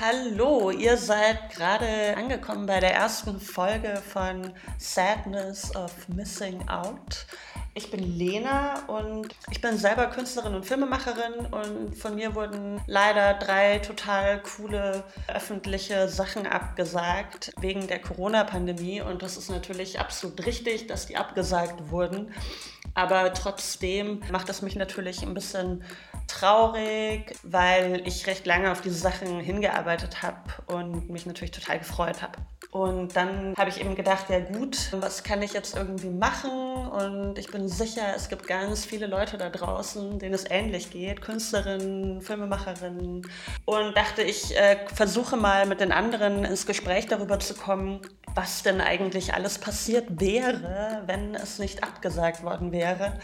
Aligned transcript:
Hallo, 0.00 0.70
ihr 0.70 0.96
seid 0.96 1.50
gerade 1.50 2.16
angekommen 2.16 2.64
bei 2.64 2.80
der 2.80 2.94
ersten 2.94 3.38
Folge 3.38 4.00
von 4.12 4.54
Sadness 4.78 5.76
of 5.76 6.08
Missing 6.08 6.66
Out. 6.70 7.26
Ich 7.74 7.90
bin 7.90 8.16
Lena 8.16 8.82
und 8.86 9.36
ich 9.50 9.60
bin 9.60 9.76
selber 9.76 10.06
Künstlerin 10.06 10.54
und 10.54 10.64
Filmemacherin 10.64 11.46
und 11.50 11.94
von 11.98 12.14
mir 12.14 12.34
wurden 12.34 12.80
leider 12.86 13.34
drei 13.34 13.78
total 13.80 14.40
coole 14.42 15.04
öffentliche 15.26 16.08
Sachen 16.08 16.46
abgesagt 16.46 17.52
wegen 17.60 17.86
der 17.88 18.00
Corona-Pandemie 18.00 19.02
und 19.02 19.22
das 19.22 19.36
ist 19.36 19.50
natürlich 19.50 20.00
absolut 20.00 20.46
richtig, 20.46 20.86
dass 20.86 21.06
die 21.06 21.18
abgesagt 21.18 21.90
wurden. 21.90 22.32
Aber 22.94 23.32
trotzdem 23.32 24.22
macht 24.30 24.48
es 24.48 24.62
mich 24.62 24.76
natürlich 24.76 25.22
ein 25.22 25.34
bisschen 25.34 25.84
traurig, 26.26 27.34
weil 27.42 28.02
ich 28.06 28.26
recht 28.26 28.46
lange 28.46 28.70
auf 28.70 28.80
diese 28.80 28.98
Sachen 28.98 29.40
hingearbeitet 29.40 30.22
habe 30.22 30.40
und 30.66 31.08
mich 31.08 31.26
natürlich 31.26 31.52
total 31.52 31.78
gefreut 31.78 32.22
habe. 32.22 32.38
Und 32.70 33.16
dann 33.16 33.54
habe 33.56 33.70
ich 33.70 33.80
eben 33.80 33.94
gedacht, 33.94 34.28
ja 34.28 34.40
gut, 34.40 34.90
was 34.92 35.24
kann 35.24 35.40
ich 35.40 35.54
jetzt 35.54 35.74
irgendwie 35.74 36.10
machen? 36.10 36.50
Und 36.50 37.38
ich 37.38 37.50
bin 37.50 37.66
sicher, 37.66 38.12
es 38.14 38.28
gibt 38.28 38.46
ganz 38.46 38.84
viele 38.84 39.06
Leute 39.06 39.38
da 39.38 39.48
draußen, 39.48 40.18
denen 40.18 40.34
es 40.34 40.44
ähnlich 40.50 40.90
geht, 40.90 41.22
Künstlerinnen, 41.22 42.20
Filmemacherinnen. 42.20 43.26
Und 43.64 43.96
dachte, 43.96 44.22
ich 44.22 44.54
äh, 44.54 44.76
versuche 44.94 45.38
mal 45.38 45.66
mit 45.66 45.80
den 45.80 45.92
anderen 45.92 46.44
ins 46.44 46.66
Gespräch 46.66 47.06
darüber 47.06 47.40
zu 47.40 47.54
kommen, 47.54 48.00
was 48.34 48.62
denn 48.62 48.80
eigentlich 48.80 49.34
alles 49.34 49.58
passiert 49.58 50.20
wäre, 50.20 51.02
wenn 51.06 51.34
es 51.34 51.58
nicht 51.58 51.82
abgesagt 51.82 52.42
worden 52.42 52.72
wäre. 52.72 53.18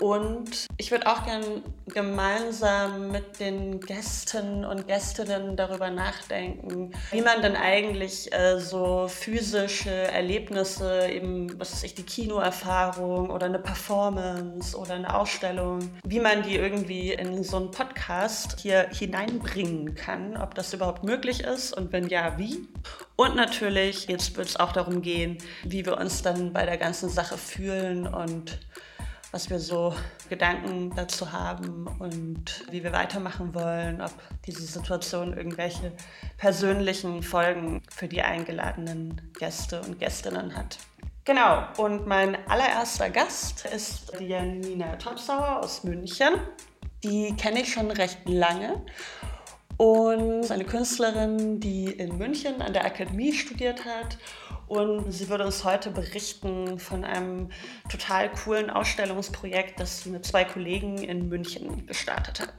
Und 0.00 0.68
ich 0.76 0.92
würde 0.92 1.08
auch 1.08 1.24
gern 1.24 1.62
gemeinsam 1.86 3.10
mit 3.10 3.40
den 3.40 3.80
Gästen 3.80 4.64
und 4.64 4.86
Gästinnen 4.86 5.56
darüber 5.56 5.90
nachdenken, 5.90 6.92
wie 7.10 7.20
man 7.20 7.42
denn 7.42 7.56
eigentlich 7.56 8.32
äh, 8.32 8.60
so 8.60 9.08
physische 9.08 9.90
Erlebnisse, 9.90 11.08
eben, 11.08 11.58
was 11.58 11.72
weiß 11.72 11.82
ich, 11.82 11.94
die 11.94 12.04
Kinoerfahrung 12.04 13.30
oder 13.30 13.46
eine 13.46 13.58
Performance 13.58 14.76
oder 14.76 14.94
eine 14.94 15.14
Ausstellung, 15.16 15.90
wie 16.04 16.20
man 16.20 16.44
die 16.44 16.54
irgendwie 16.54 17.12
in 17.12 17.42
so 17.42 17.56
einen 17.56 17.72
Podcast 17.72 18.60
hier 18.60 18.88
hineinbringen 18.90 19.96
kann, 19.96 20.36
ob 20.36 20.54
das 20.54 20.72
überhaupt 20.72 21.02
möglich 21.02 21.40
ist 21.40 21.72
und 21.76 21.92
wenn 21.92 22.08
ja, 22.08 22.38
wie. 22.38 22.68
Und 23.16 23.34
natürlich, 23.34 24.06
jetzt 24.06 24.36
wird 24.36 24.48
es 24.48 24.56
auch 24.56 24.70
darum 24.70 25.02
gehen, 25.02 25.38
wie 25.64 25.84
wir 25.84 25.98
uns 25.98 26.22
dann 26.22 26.52
bei 26.52 26.64
der 26.64 26.76
ganzen 26.76 27.08
Sache 27.08 27.36
fühlen 27.36 28.06
und 28.06 28.60
was 29.30 29.50
wir 29.50 29.58
so 29.58 29.94
Gedanken 30.28 30.92
dazu 30.94 31.32
haben 31.32 31.86
und 31.98 32.64
wie 32.70 32.82
wir 32.82 32.92
weitermachen 32.92 33.54
wollen, 33.54 34.00
ob 34.00 34.12
diese 34.46 34.62
Situation 34.62 35.36
irgendwelche 35.36 35.92
persönlichen 36.38 37.22
Folgen 37.22 37.82
für 37.90 38.08
die 38.08 38.22
eingeladenen 38.22 39.32
Gäste 39.38 39.80
und 39.82 39.98
Gästinnen 39.98 40.56
hat. 40.56 40.78
Genau, 41.24 41.66
und 41.76 42.06
mein 42.06 42.36
allererster 42.48 43.10
Gast 43.10 43.66
ist 43.66 44.12
Janina 44.18 44.96
Topsauer 44.96 45.60
aus 45.62 45.84
München. 45.84 46.34
Die 47.04 47.36
kenne 47.36 47.60
ich 47.60 47.72
schon 47.72 47.90
recht 47.90 48.26
lange 48.26 48.82
und 49.76 50.50
eine 50.50 50.64
Künstlerin, 50.64 51.60
die 51.60 51.84
in 51.84 52.16
München 52.16 52.62
an 52.62 52.72
der 52.72 52.86
Akademie 52.86 53.32
studiert 53.32 53.84
hat 53.84 54.16
und 54.68 55.10
sie 55.10 55.28
würde 55.28 55.44
uns 55.44 55.64
heute 55.64 55.90
berichten 55.90 56.78
von 56.78 57.04
einem 57.04 57.50
total 57.88 58.30
coolen 58.30 58.70
Ausstellungsprojekt, 58.70 59.80
das 59.80 60.02
sie 60.02 60.10
mit 60.10 60.24
zwei 60.24 60.44
Kollegen 60.44 60.98
in 60.98 61.28
München 61.28 61.86
gestartet 61.86 62.40
hat. 62.40 62.52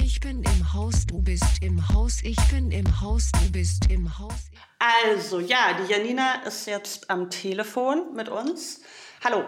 Ich 0.00 0.20
bin 0.20 0.42
im 0.42 0.72
Haus, 0.72 1.06
du 1.06 1.20
bist 1.20 1.62
im 1.62 1.88
Haus, 1.88 2.22
ich 2.22 2.38
bin 2.50 2.70
im 2.70 3.00
Haus, 3.00 3.30
du 3.32 3.52
bist 3.52 3.90
im 3.90 4.18
Haus. 4.18 4.50
Also 4.78 5.40
ja, 5.40 5.78
die 5.80 5.92
Janina 5.92 6.42
ist 6.46 6.66
jetzt 6.66 7.10
am 7.10 7.30
Telefon 7.30 8.14
mit 8.14 8.28
uns. 8.28 8.80
Hallo. 9.22 9.44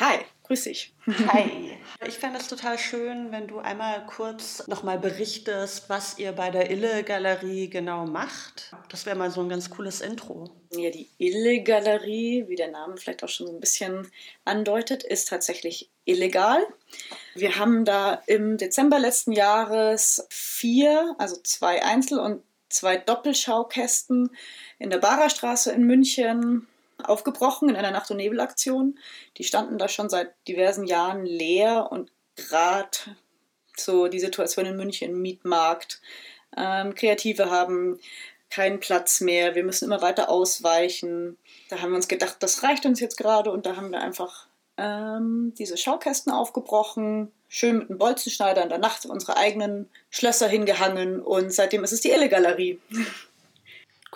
Hi. 0.00 0.24
Grüß 0.44 0.64
dich. 0.64 0.94
Hi. 1.06 1.78
Ich 2.06 2.18
fände 2.18 2.38
es 2.38 2.48
total 2.48 2.78
schön, 2.78 3.32
wenn 3.32 3.46
du 3.46 3.60
einmal 3.60 4.04
kurz 4.04 4.66
nochmal 4.66 4.98
berichtest, 4.98 5.88
was 5.88 6.18
ihr 6.18 6.32
bei 6.32 6.50
der 6.50 6.70
Ille-Galerie 6.70 7.70
genau 7.70 8.04
macht. 8.04 8.74
Das 8.90 9.06
wäre 9.06 9.16
mal 9.16 9.30
so 9.30 9.40
ein 9.40 9.48
ganz 9.48 9.70
cooles 9.70 10.02
Intro. 10.02 10.50
Ja, 10.72 10.90
die 10.90 11.08
Ille-Galerie, 11.16 12.44
wie 12.48 12.56
der 12.56 12.70
Name 12.70 12.98
vielleicht 12.98 13.24
auch 13.24 13.28
schon 13.28 13.46
so 13.46 13.54
ein 13.54 13.60
bisschen 13.60 14.10
andeutet, 14.44 15.02
ist 15.02 15.28
tatsächlich 15.28 15.90
illegal. 16.04 16.60
Wir 17.34 17.58
haben 17.58 17.86
da 17.86 18.22
im 18.26 18.58
Dezember 18.58 18.98
letzten 18.98 19.32
Jahres 19.32 20.26
vier, 20.28 21.14
also 21.18 21.36
zwei 21.42 21.82
Einzel- 21.82 22.20
und 22.20 22.42
zwei 22.68 22.98
Doppelschaukästen 22.98 24.30
in 24.78 24.90
der 24.90 24.98
Barerstraße 24.98 25.72
in 25.72 25.84
München 25.84 26.66
aufgebrochen 27.08 27.68
in 27.68 27.76
einer 27.76 27.90
Nacht- 27.90 28.10
und 28.10 28.18
Nebelaktion. 28.18 28.98
Die 29.36 29.44
standen 29.44 29.78
da 29.78 29.88
schon 29.88 30.08
seit 30.08 30.34
diversen 30.48 30.86
Jahren 30.86 31.24
leer 31.24 31.88
und 31.90 32.10
gerade 32.36 32.98
so 33.76 34.08
die 34.08 34.20
Situation 34.20 34.66
in 34.66 34.76
München, 34.76 35.20
Mietmarkt, 35.20 36.00
ähm, 36.56 36.94
Kreative 36.94 37.50
haben 37.50 37.98
keinen 38.50 38.78
Platz 38.78 39.20
mehr, 39.20 39.54
wir 39.56 39.64
müssen 39.64 39.86
immer 39.86 40.00
weiter 40.00 40.28
ausweichen. 40.28 41.36
Da 41.70 41.80
haben 41.80 41.90
wir 41.90 41.96
uns 41.96 42.06
gedacht, 42.06 42.36
das 42.38 42.62
reicht 42.62 42.86
uns 42.86 43.00
jetzt 43.00 43.16
gerade 43.16 43.50
und 43.50 43.66
da 43.66 43.76
haben 43.76 43.90
wir 43.90 44.00
einfach 44.00 44.46
ähm, 44.76 45.52
diese 45.58 45.76
Schaukästen 45.76 46.32
aufgebrochen, 46.32 47.32
schön 47.48 47.78
mit 47.78 47.90
einem 47.90 47.98
Bolzenschneider 47.98 48.62
in 48.62 48.68
der 48.68 48.78
Nacht 48.78 49.06
unsere 49.06 49.36
eigenen 49.36 49.88
Schlösser 50.10 50.48
hingehangen 50.48 51.20
und 51.20 51.52
seitdem 51.52 51.82
ist 51.82 51.92
es 51.92 52.00
die 52.00 52.10
Elle-Galerie. 52.10 52.80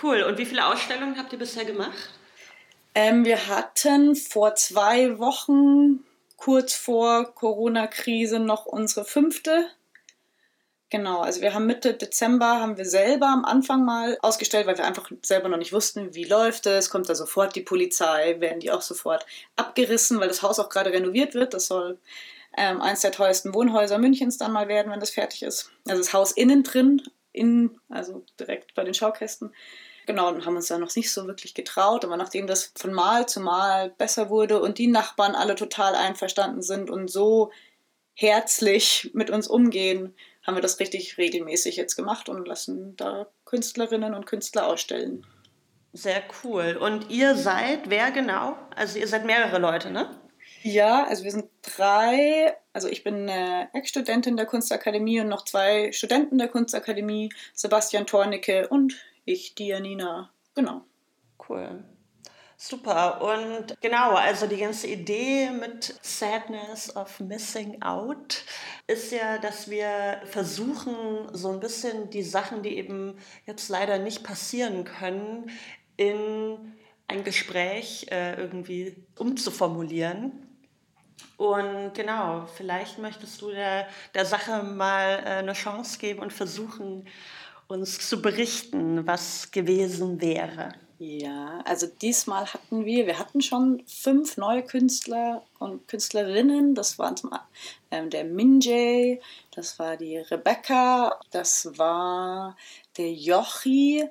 Cool. 0.00 0.22
Und 0.22 0.38
wie 0.38 0.46
viele 0.46 0.64
Ausstellungen 0.64 1.18
habt 1.18 1.32
ihr 1.32 1.38
bisher 1.38 1.64
gemacht? 1.64 2.10
Ähm, 3.00 3.24
wir 3.24 3.46
hatten 3.46 4.16
vor 4.16 4.56
zwei 4.56 5.20
Wochen, 5.20 6.04
kurz 6.36 6.74
vor 6.74 7.32
Corona-Krise, 7.32 8.40
noch 8.40 8.66
unsere 8.66 9.04
fünfte. 9.04 9.68
Genau, 10.90 11.20
also 11.20 11.40
wir 11.40 11.54
haben 11.54 11.66
Mitte 11.66 11.94
Dezember 11.94 12.60
haben 12.60 12.76
wir 12.76 12.86
selber 12.86 13.28
am 13.28 13.44
Anfang 13.44 13.84
mal 13.84 14.18
ausgestellt, 14.20 14.66
weil 14.66 14.78
wir 14.78 14.84
einfach 14.84 15.12
selber 15.22 15.48
noch 15.48 15.58
nicht 15.58 15.72
wussten, 15.72 16.12
wie 16.16 16.24
läuft 16.24 16.66
es, 16.66 16.90
kommt 16.90 17.08
da 17.08 17.14
sofort 17.14 17.54
die 17.54 17.60
Polizei, 17.60 18.40
werden 18.40 18.58
die 18.58 18.72
auch 18.72 18.82
sofort 18.82 19.24
abgerissen, 19.54 20.18
weil 20.18 20.26
das 20.26 20.42
Haus 20.42 20.58
auch 20.58 20.68
gerade 20.68 20.90
renoviert 20.90 21.34
wird. 21.34 21.54
Das 21.54 21.68
soll 21.68 21.98
ähm, 22.56 22.80
eins 22.80 23.02
der 23.02 23.12
teuersten 23.12 23.54
Wohnhäuser 23.54 23.98
Münchens 23.98 24.38
dann 24.38 24.50
mal 24.50 24.66
werden, 24.66 24.90
wenn 24.90 24.98
das 24.98 25.10
fertig 25.10 25.44
ist. 25.44 25.70
Also 25.86 26.02
das 26.02 26.12
Haus 26.12 26.32
innen 26.32 26.64
drin, 26.64 27.00
in, 27.30 27.78
also 27.90 28.24
direkt 28.40 28.74
bei 28.74 28.82
den 28.82 28.94
Schaukästen 28.94 29.52
genau, 30.08 30.28
und 30.28 30.44
haben 30.44 30.56
uns 30.56 30.66
da 30.66 30.78
noch 30.78 30.96
nicht 30.96 31.12
so 31.12 31.28
wirklich 31.28 31.54
getraut. 31.54 32.04
Aber 32.04 32.16
nachdem 32.16 32.48
das 32.48 32.72
von 32.76 32.92
Mal 32.92 33.28
zu 33.28 33.38
Mal 33.38 33.90
besser 33.90 34.28
wurde 34.30 34.60
und 34.60 34.78
die 34.78 34.88
Nachbarn 34.88 35.36
alle 35.36 35.54
total 35.54 35.94
einverstanden 35.94 36.62
sind 36.62 36.90
und 36.90 37.08
so 37.08 37.52
herzlich 38.14 39.12
mit 39.14 39.30
uns 39.30 39.46
umgehen, 39.46 40.16
haben 40.44 40.56
wir 40.56 40.62
das 40.62 40.80
richtig 40.80 41.18
regelmäßig 41.18 41.76
jetzt 41.76 41.94
gemacht 41.94 42.28
und 42.28 42.48
lassen 42.48 42.96
da 42.96 43.28
Künstlerinnen 43.44 44.14
und 44.14 44.26
Künstler 44.26 44.66
ausstellen. 44.66 45.24
Sehr 45.92 46.22
cool. 46.42 46.76
Und 46.80 47.10
ihr 47.10 47.36
seid 47.36 47.90
wer 47.90 48.10
genau? 48.10 48.56
Also 48.74 48.98
ihr 48.98 49.06
seid 49.06 49.24
mehrere 49.24 49.58
Leute, 49.58 49.90
ne? 49.90 50.10
Ja, 50.62 51.04
also 51.04 51.22
wir 51.24 51.30
sind 51.30 51.46
drei. 51.62 52.56
Also 52.72 52.88
ich 52.88 53.04
bin 53.04 53.28
eine 53.28 53.68
Ex-Studentin 53.74 54.36
der 54.36 54.46
Kunstakademie 54.46 55.20
und 55.20 55.28
noch 55.28 55.44
zwei 55.44 55.92
Studenten 55.92 56.38
der 56.38 56.48
Kunstakademie, 56.48 57.30
Sebastian 57.54 58.06
Tornicke 58.06 58.68
und 58.68 58.96
ich, 59.30 59.54
die 59.54 59.68
Janina. 59.68 60.30
Genau. 60.54 60.82
Cool. 61.48 61.84
Super. 62.60 63.22
Und 63.22 63.80
genau, 63.80 64.14
also 64.14 64.48
die 64.48 64.56
ganze 64.56 64.88
Idee 64.88 65.50
mit 65.50 65.96
Sadness 66.02 66.96
of 66.96 67.20
Missing 67.20 67.82
Out 67.82 68.42
ist 68.88 69.12
ja, 69.12 69.38
dass 69.38 69.70
wir 69.70 70.20
versuchen, 70.24 71.28
so 71.32 71.52
ein 71.52 71.60
bisschen 71.60 72.10
die 72.10 72.24
Sachen, 72.24 72.62
die 72.62 72.76
eben 72.76 73.16
jetzt 73.46 73.68
leider 73.68 73.98
nicht 73.98 74.24
passieren 74.24 74.84
können, 74.84 75.50
in 75.96 76.74
ein 77.06 77.22
Gespräch 77.22 78.06
äh, 78.10 78.34
irgendwie 78.34 79.04
umzuformulieren. 79.16 80.48
Und 81.36 81.94
genau, 81.94 82.46
vielleicht 82.56 82.98
möchtest 82.98 83.40
du 83.40 83.50
der, 83.50 83.86
der 84.14 84.24
Sache 84.24 84.64
mal 84.64 85.20
äh, 85.24 85.28
eine 85.38 85.52
Chance 85.52 85.98
geben 85.98 86.18
und 86.18 86.32
versuchen, 86.32 87.06
uns 87.68 88.08
zu 88.08 88.20
berichten, 88.22 89.06
was 89.06 89.50
gewesen 89.50 90.20
wäre. 90.20 90.72
Ja, 90.98 91.60
also 91.64 91.86
diesmal 91.86 92.46
hatten 92.46 92.84
wir, 92.84 93.06
wir 93.06 93.20
hatten 93.20 93.40
schon 93.40 93.84
fünf 93.86 94.36
neue 94.36 94.64
Künstler 94.64 95.44
und 95.60 95.86
Künstlerinnen. 95.86 96.74
Das 96.74 96.98
waren 96.98 97.16
zum 97.16 97.30
ähm, 97.92 98.10
der 98.10 98.24
Minjay, 98.24 99.20
das 99.54 99.78
war 99.78 99.96
die 99.96 100.18
Rebecca, 100.18 101.20
das 101.30 101.78
war 101.78 102.56
der 102.96 103.12
Jochi 103.12 104.08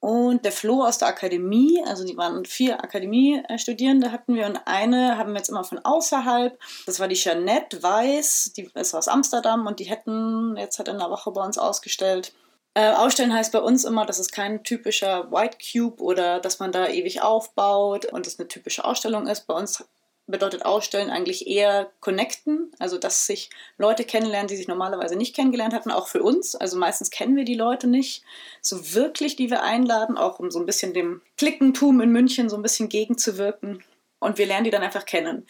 und 0.00 0.44
der 0.44 0.52
Flo 0.52 0.84
aus 0.84 0.98
der 0.98 1.08
Akademie, 1.08 1.82
also 1.86 2.04
die 2.04 2.16
waren 2.16 2.44
vier 2.44 2.82
Akademie-Studierende 2.82 4.12
hatten 4.12 4.34
wir 4.34 4.46
und 4.46 4.60
eine 4.64 5.18
haben 5.18 5.32
wir 5.32 5.38
jetzt 5.38 5.48
immer 5.48 5.64
von 5.64 5.78
außerhalb. 5.78 6.58
Das 6.86 7.00
war 7.00 7.08
die 7.08 7.14
Jeanette 7.14 7.82
Weiß, 7.82 8.52
die 8.56 8.68
ist 8.74 8.94
aus 8.94 9.08
Amsterdam 9.08 9.66
und 9.66 9.78
die 9.78 9.84
hätten 9.84 10.56
jetzt 10.56 10.78
hat 10.78 10.88
in 10.88 10.96
einer 10.96 11.10
Woche 11.10 11.30
bei 11.30 11.44
uns 11.44 11.58
ausgestellt. 11.58 12.32
Äh, 12.76 12.92
ausstellen 12.92 13.32
heißt 13.32 13.52
bei 13.52 13.60
uns 13.60 13.86
immer, 13.86 14.04
dass 14.04 14.18
es 14.18 14.30
kein 14.30 14.62
typischer 14.62 15.32
White 15.32 15.56
Cube 15.72 16.02
oder 16.02 16.40
dass 16.40 16.58
man 16.58 16.72
da 16.72 16.86
ewig 16.88 17.22
aufbaut 17.22 18.04
und 18.04 18.26
es 18.26 18.38
eine 18.38 18.48
typische 18.48 18.84
Ausstellung 18.84 19.26
ist. 19.28 19.46
Bei 19.46 19.54
uns 19.54 19.82
bedeutet 20.26 20.66
Ausstellen 20.66 21.08
eigentlich 21.08 21.46
eher 21.46 21.90
connecten, 22.00 22.70
also 22.78 22.98
dass 22.98 23.26
sich 23.26 23.48
Leute 23.78 24.04
kennenlernen, 24.04 24.48
die 24.48 24.56
sich 24.56 24.68
normalerweise 24.68 25.16
nicht 25.16 25.34
kennengelernt 25.34 25.72
hatten, 25.72 25.90
auch 25.90 26.06
für 26.06 26.22
uns. 26.22 26.54
Also 26.54 26.76
meistens 26.76 27.08
kennen 27.10 27.34
wir 27.34 27.46
die 27.46 27.54
Leute 27.54 27.86
nicht 27.86 28.22
so 28.60 28.92
wirklich, 28.92 29.36
die 29.36 29.48
wir 29.48 29.62
einladen, 29.62 30.18
auch 30.18 30.38
um 30.38 30.50
so 30.50 30.58
ein 30.58 30.66
bisschen 30.66 30.92
dem 30.92 31.22
Klickentum 31.38 32.02
in 32.02 32.10
München 32.10 32.50
so 32.50 32.56
ein 32.56 32.62
bisschen 32.62 32.90
gegenzuwirken. 32.90 33.82
Und 34.18 34.36
wir 34.36 34.44
lernen 34.44 34.64
die 34.64 34.70
dann 34.70 34.82
einfach 34.82 35.06
kennen. 35.06 35.46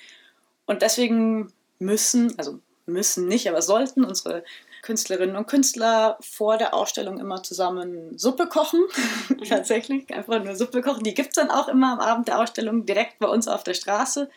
Und 0.64 0.80
deswegen 0.80 1.52
müssen, 1.80 2.38
also 2.38 2.60
müssen 2.84 3.26
nicht, 3.26 3.48
aber 3.48 3.62
sollten 3.62 4.04
unsere 4.04 4.44
Künstlerinnen 4.86 5.34
und 5.34 5.48
Künstler 5.48 6.16
vor 6.20 6.58
der 6.58 6.72
Ausstellung 6.72 7.18
immer 7.18 7.42
zusammen 7.42 8.16
Suppe 8.16 8.46
kochen. 8.46 8.84
Tatsächlich, 9.48 10.14
einfach 10.14 10.42
nur 10.44 10.54
Suppe 10.54 10.80
kochen. 10.80 11.02
Die 11.02 11.12
gibt 11.12 11.30
es 11.30 11.34
dann 11.34 11.50
auch 11.50 11.66
immer 11.66 11.94
am 11.94 11.98
Abend 11.98 12.28
der 12.28 12.38
Ausstellung 12.38 12.86
direkt 12.86 13.18
bei 13.18 13.26
uns 13.26 13.48
auf 13.48 13.64
der 13.64 13.74
Straße. 13.74 14.30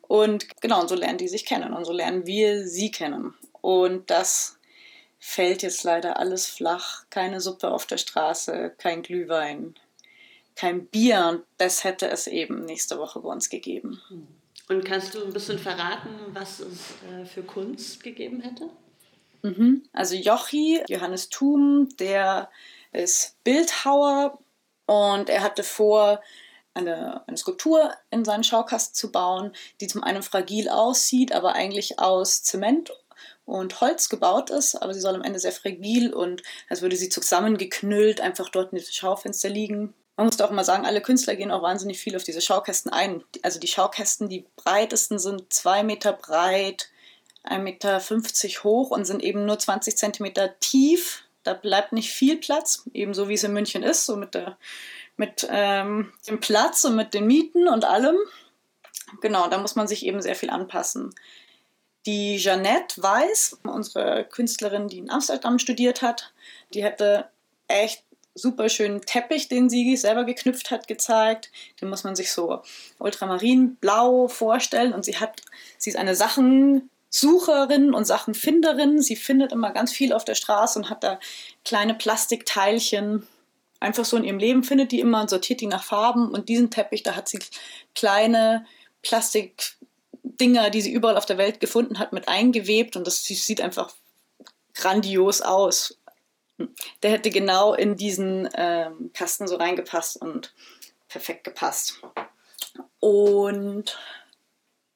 Und 0.00 0.46
genau, 0.62 0.80
und 0.80 0.88
so 0.88 0.94
lernen 0.94 1.18
die 1.18 1.28
sich 1.28 1.44
kennen 1.44 1.74
und 1.74 1.84
so 1.84 1.92
lernen 1.92 2.26
wir 2.26 2.66
sie 2.66 2.90
kennen. 2.90 3.34
Und 3.60 4.08
das 4.08 4.58
fällt 5.18 5.62
jetzt 5.62 5.84
leider 5.84 6.18
alles 6.18 6.46
flach. 6.46 7.04
Keine 7.10 7.42
Suppe 7.42 7.70
auf 7.70 7.84
der 7.84 7.98
Straße, 7.98 8.72
kein 8.78 9.02
Glühwein, 9.02 9.74
kein 10.56 10.86
Bier. 10.86 11.26
Und 11.30 11.42
das 11.58 11.84
hätte 11.84 12.08
es 12.08 12.26
eben 12.26 12.64
nächste 12.64 12.98
Woche 12.98 13.20
bei 13.20 13.28
uns 13.28 13.50
gegeben. 13.50 14.00
Und 14.70 14.82
kannst 14.86 15.14
du 15.14 15.22
ein 15.22 15.32
bisschen 15.34 15.58
verraten, 15.58 16.08
was 16.32 16.60
es 16.60 16.94
äh, 17.12 17.26
für 17.26 17.42
Kunst 17.42 18.02
gegeben 18.02 18.40
hätte? 18.40 18.70
Mhm. 19.44 19.82
Also 19.92 20.14
Jochi, 20.14 20.82
Johannes 20.88 21.28
Thum, 21.28 21.88
der 21.98 22.48
ist 22.92 23.36
Bildhauer 23.44 24.38
und 24.86 25.28
er 25.28 25.42
hatte 25.42 25.62
vor, 25.62 26.22
eine, 26.72 27.22
eine 27.28 27.36
Skulptur 27.36 27.92
in 28.10 28.24
seinen 28.24 28.42
Schaukasten 28.42 28.94
zu 28.94 29.12
bauen, 29.12 29.52
die 29.80 29.86
zum 29.86 30.02
einen 30.02 30.22
fragil 30.22 30.68
aussieht, 30.68 31.32
aber 31.32 31.54
eigentlich 31.54 31.98
aus 31.98 32.42
Zement 32.42 32.90
und 33.44 33.80
Holz 33.82 34.08
gebaut 34.08 34.48
ist, 34.48 34.76
aber 34.76 34.94
sie 34.94 35.00
soll 35.00 35.14
am 35.14 35.22
Ende 35.22 35.38
sehr 35.38 35.52
fragil 35.52 36.12
und 36.12 36.42
als 36.70 36.80
würde 36.80 36.96
sie 36.96 37.10
zusammengeknüllt 37.10 38.22
einfach 38.22 38.48
dort 38.48 38.72
in 38.72 38.78
diesem 38.78 38.94
Schaufenster 38.94 39.50
liegen. 39.50 39.92
Man 40.16 40.26
muss 40.26 40.40
auch 40.40 40.50
immer 40.50 40.64
sagen, 40.64 40.86
alle 40.86 41.02
Künstler 41.02 41.36
gehen 41.36 41.50
auch 41.50 41.62
wahnsinnig 41.62 41.98
viel 41.98 42.16
auf 42.16 42.24
diese 42.24 42.40
Schaukästen 42.40 42.92
ein. 42.92 43.22
Also 43.42 43.60
die 43.60 43.68
Schaukästen, 43.68 44.28
die 44.28 44.46
breitesten 44.56 45.18
sind 45.18 45.52
zwei 45.52 45.82
Meter 45.82 46.14
breit, 46.14 46.88
1,50 47.44 47.58
Meter 47.58 48.00
hoch 48.64 48.90
und 48.90 49.04
sind 49.04 49.22
eben 49.22 49.44
nur 49.46 49.58
20 49.58 49.96
Zentimeter 49.96 50.58
tief. 50.60 51.24
Da 51.42 51.54
bleibt 51.54 51.92
nicht 51.92 52.10
viel 52.10 52.36
Platz, 52.36 52.88
ebenso 52.94 53.28
wie 53.28 53.34
es 53.34 53.44
in 53.44 53.52
München 53.52 53.82
ist, 53.82 54.06
so 54.06 54.16
mit 54.16 54.34
der 54.34 54.56
mit 55.16 55.46
ähm, 55.50 56.12
dem 56.26 56.40
Platz 56.40 56.84
und 56.84 56.96
mit 56.96 57.14
den 57.14 57.26
Mieten 57.26 57.68
und 57.68 57.84
allem. 57.84 58.16
Genau, 59.20 59.48
da 59.48 59.58
muss 59.58 59.76
man 59.76 59.86
sich 59.86 60.04
eben 60.06 60.20
sehr 60.20 60.34
viel 60.34 60.50
anpassen. 60.50 61.14
Die 62.06 62.36
Jeannette 62.36 63.02
Weiß, 63.02 63.58
unsere 63.62 64.24
Künstlerin, 64.24 64.88
die 64.88 64.98
in 64.98 65.10
Amsterdam 65.10 65.58
studiert 65.58 66.02
hat, 66.02 66.32
die 66.72 66.82
hätte 66.82 67.28
echt 67.68 68.02
super 68.34 68.68
schönen 68.68 69.00
Teppich, 69.00 69.48
den 69.48 69.70
sie 69.70 69.96
selber 69.96 70.24
geknüpft 70.24 70.70
hat, 70.70 70.88
gezeigt. 70.88 71.50
Den 71.80 71.88
muss 71.88 72.04
man 72.04 72.16
sich 72.16 72.32
so 72.32 72.62
ultramarinblau 72.98 74.28
vorstellen. 74.28 74.92
Und 74.92 75.04
sie 75.04 75.16
hat, 75.18 75.42
sie 75.78 75.90
ist 75.90 75.96
eine 75.96 76.16
Sachensucherin 77.14 77.94
und 77.94 78.04
Sachenfinderin. 78.04 79.00
Sie 79.00 79.16
findet 79.16 79.52
immer 79.52 79.70
ganz 79.70 79.92
viel 79.92 80.12
auf 80.12 80.24
der 80.24 80.34
Straße 80.34 80.78
und 80.78 80.90
hat 80.90 81.04
da 81.04 81.20
kleine 81.64 81.94
Plastikteilchen 81.94 83.26
einfach 83.80 84.04
so 84.04 84.16
in 84.16 84.24
ihrem 84.24 84.38
Leben 84.38 84.64
findet 84.64 84.92
die 84.92 85.00
immer 85.00 85.20
und 85.20 85.30
sortiert 85.30 85.60
die 85.60 85.66
nach 85.66 85.84
Farben. 85.84 86.30
Und 86.30 86.48
diesen 86.48 86.70
Teppich, 86.70 87.02
da 87.02 87.14
hat 87.14 87.28
sie 87.28 87.38
kleine 87.94 88.66
Plastikdinger, 89.02 90.70
die 90.70 90.80
sie 90.80 90.92
überall 90.92 91.16
auf 91.16 91.26
der 91.26 91.38
Welt 91.38 91.60
gefunden 91.60 91.98
hat, 91.98 92.12
mit 92.12 92.28
eingewebt. 92.28 92.96
Und 92.96 93.06
das 93.06 93.24
sieht 93.24 93.60
einfach 93.60 93.94
grandios 94.74 95.42
aus. 95.42 95.98
Der 97.02 97.10
hätte 97.10 97.30
genau 97.30 97.74
in 97.74 97.96
diesen 97.96 98.48
ähm, 98.54 99.10
Kasten 99.12 99.46
so 99.46 99.56
reingepasst 99.56 100.16
und 100.16 100.54
perfekt 101.08 101.44
gepasst. 101.44 102.00
Und 103.00 103.98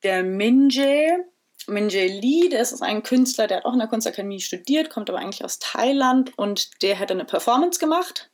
der 0.03 0.23
Minje, 0.23 1.27
Minje 1.69 2.07
Lee, 2.07 2.49
der 2.49 2.61
ist 2.61 2.83
ein 2.83 3.03
Künstler, 3.03 3.47
der 3.47 3.59
hat 3.59 3.65
auch 3.65 3.73
in 3.73 3.79
der 3.79 3.89
Kunstakademie 3.89 4.41
studiert, 4.41 4.91
kommt 4.91 5.11
aber 5.11 5.19
eigentlich 5.19 5.45
aus 5.45 5.59
Thailand 5.59 6.37
und 6.39 6.83
der 6.83 6.97
hätte 6.97 7.15
eine 7.15 7.25
Performance 7.25 7.79
gemacht 7.79 8.31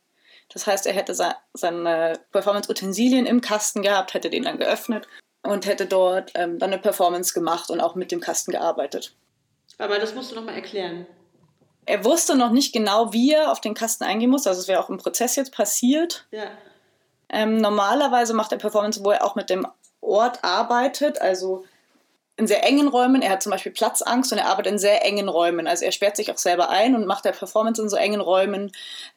das 0.52 0.66
heißt, 0.66 0.86
er 0.86 0.92
hätte 0.92 1.14
seine 1.14 2.20
Performance-Utensilien 2.30 3.26
im 3.26 3.40
Kasten 3.40 3.82
gehabt, 3.82 4.14
hätte 4.14 4.30
den 4.30 4.44
dann 4.44 4.58
geöffnet 4.58 5.08
und 5.42 5.66
hätte 5.66 5.86
dort 5.86 6.32
ähm, 6.34 6.58
dann 6.58 6.72
eine 6.72 6.80
Performance 6.80 7.34
gemacht 7.34 7.70
und 7.70 7.80
auch 7.80 7.94
mit 7.94 8.12
dem 8.12 8.20
Kasten 8.20 8.52
gearbeitet. 8.52 9.14
Aber 9.78 9.98
das 9.98 10.14
musst 10.14 10.30
du 10.30 10.36
nochmal 10.36 10.54
erklären. 10.54 11.06
Er 11.86 12.04
wusste 12.04 12.36
noch 12.36 12.50
nicht 12.50 12.72
genau, 12.72 13.12
wie 13.12 13.32
er 13.32 13.50
auf 13.50 13.60
den 13.60 13.74
Kasten 13.74 14.04
eingehen 14.04 14.30
muss. 14.30 14.46
Also 14.46 14.60
es 14.60 14.68
wäre 14.68 14.80
auch 14.80 14.88
im 14.88 14.96
Prozess 14.96 15.36
jetzt 15.36 15.52
passiert. 15.52 16.26
Ja. 16.30 16.44
Ähm, 17.28 17.58
normalerweise 17.58 18.32
macht 18.32 18.52
er 18.52 18.58
Performance, 18.58 19.04
wo 19.04 19.10
er 19.10 19.24
auch 19.24 19.34
mit 19.34 19.50
dem 19.50 19.66
Ort 20.00 20.44
arbeitet. 20.44 21.20
Also 21.20 21.64
in 22.36 22.46
sehr 22.46 22.64
engen 22.64 22.88
Räumen. 22.88 23.22
Er 23.22 23.30
hat 23.30 23.42
zum 23.42 23.52
Beispiel 23.52 23.72
Platzangst 23.72 24.32
und 24.32 24.38
er 24.38 24.48
arbeitet 24.48 24.72
in 24.72 24.78
sehr 24.78 25.04
engen 25.04 25.28
Räumen. 25.28 25.66
Also 25.66 25.84
er 25.84 25.92
sperrt 25.92 26.16
sich 26.16 26.30
auch 26.32 26.38
selber 26.38 26.68
ein 26.68 26.94
und 26.94 27.06
macht 27.06 27.24
der 27.24 27.32
Performance 27.32 27.80
in 27.80 27.88
so 27.88 27.96
engen 27.96 28.20
Räumen, 28.20 28.72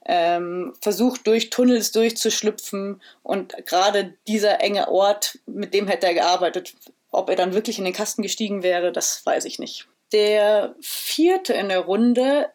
ähm, 0.06 0.74
versucht 0.82 1.26
durch 1.26 1.50
Tunnels 1.50 1.92
durchzuschlüpfen 1.92 3.02
und 3.24 3.56
gerade 3.66 4.14
dieser 4.28 4.62
enge 4.62 4.88
Ort, 4.90 5.40
mit 5.48 5.74
dem 5.74 5.88
hätte 5.88 6.08
er 6.08 6.14
gearbeitet. 6.14 6.74
Ob 7.12 7.30
er 7.30 7.36
dann 7.36 7.54
wirklich 7.54 7.80
in 7.80 7.86
den 7.86 7.94
Kasten 7.94 8.22
gestiegen 8.22 8.62
wäre, 8.62 8.92
das 8.92 9.26
weiß 9.26 9.46
ich 9.46 9.58
nicht. 9.58 9.88
Der 10.12 10.76
vierte 10.82 11.54
in 11.54 11.70
der 11.70 11.80
Runde 11.80 12.50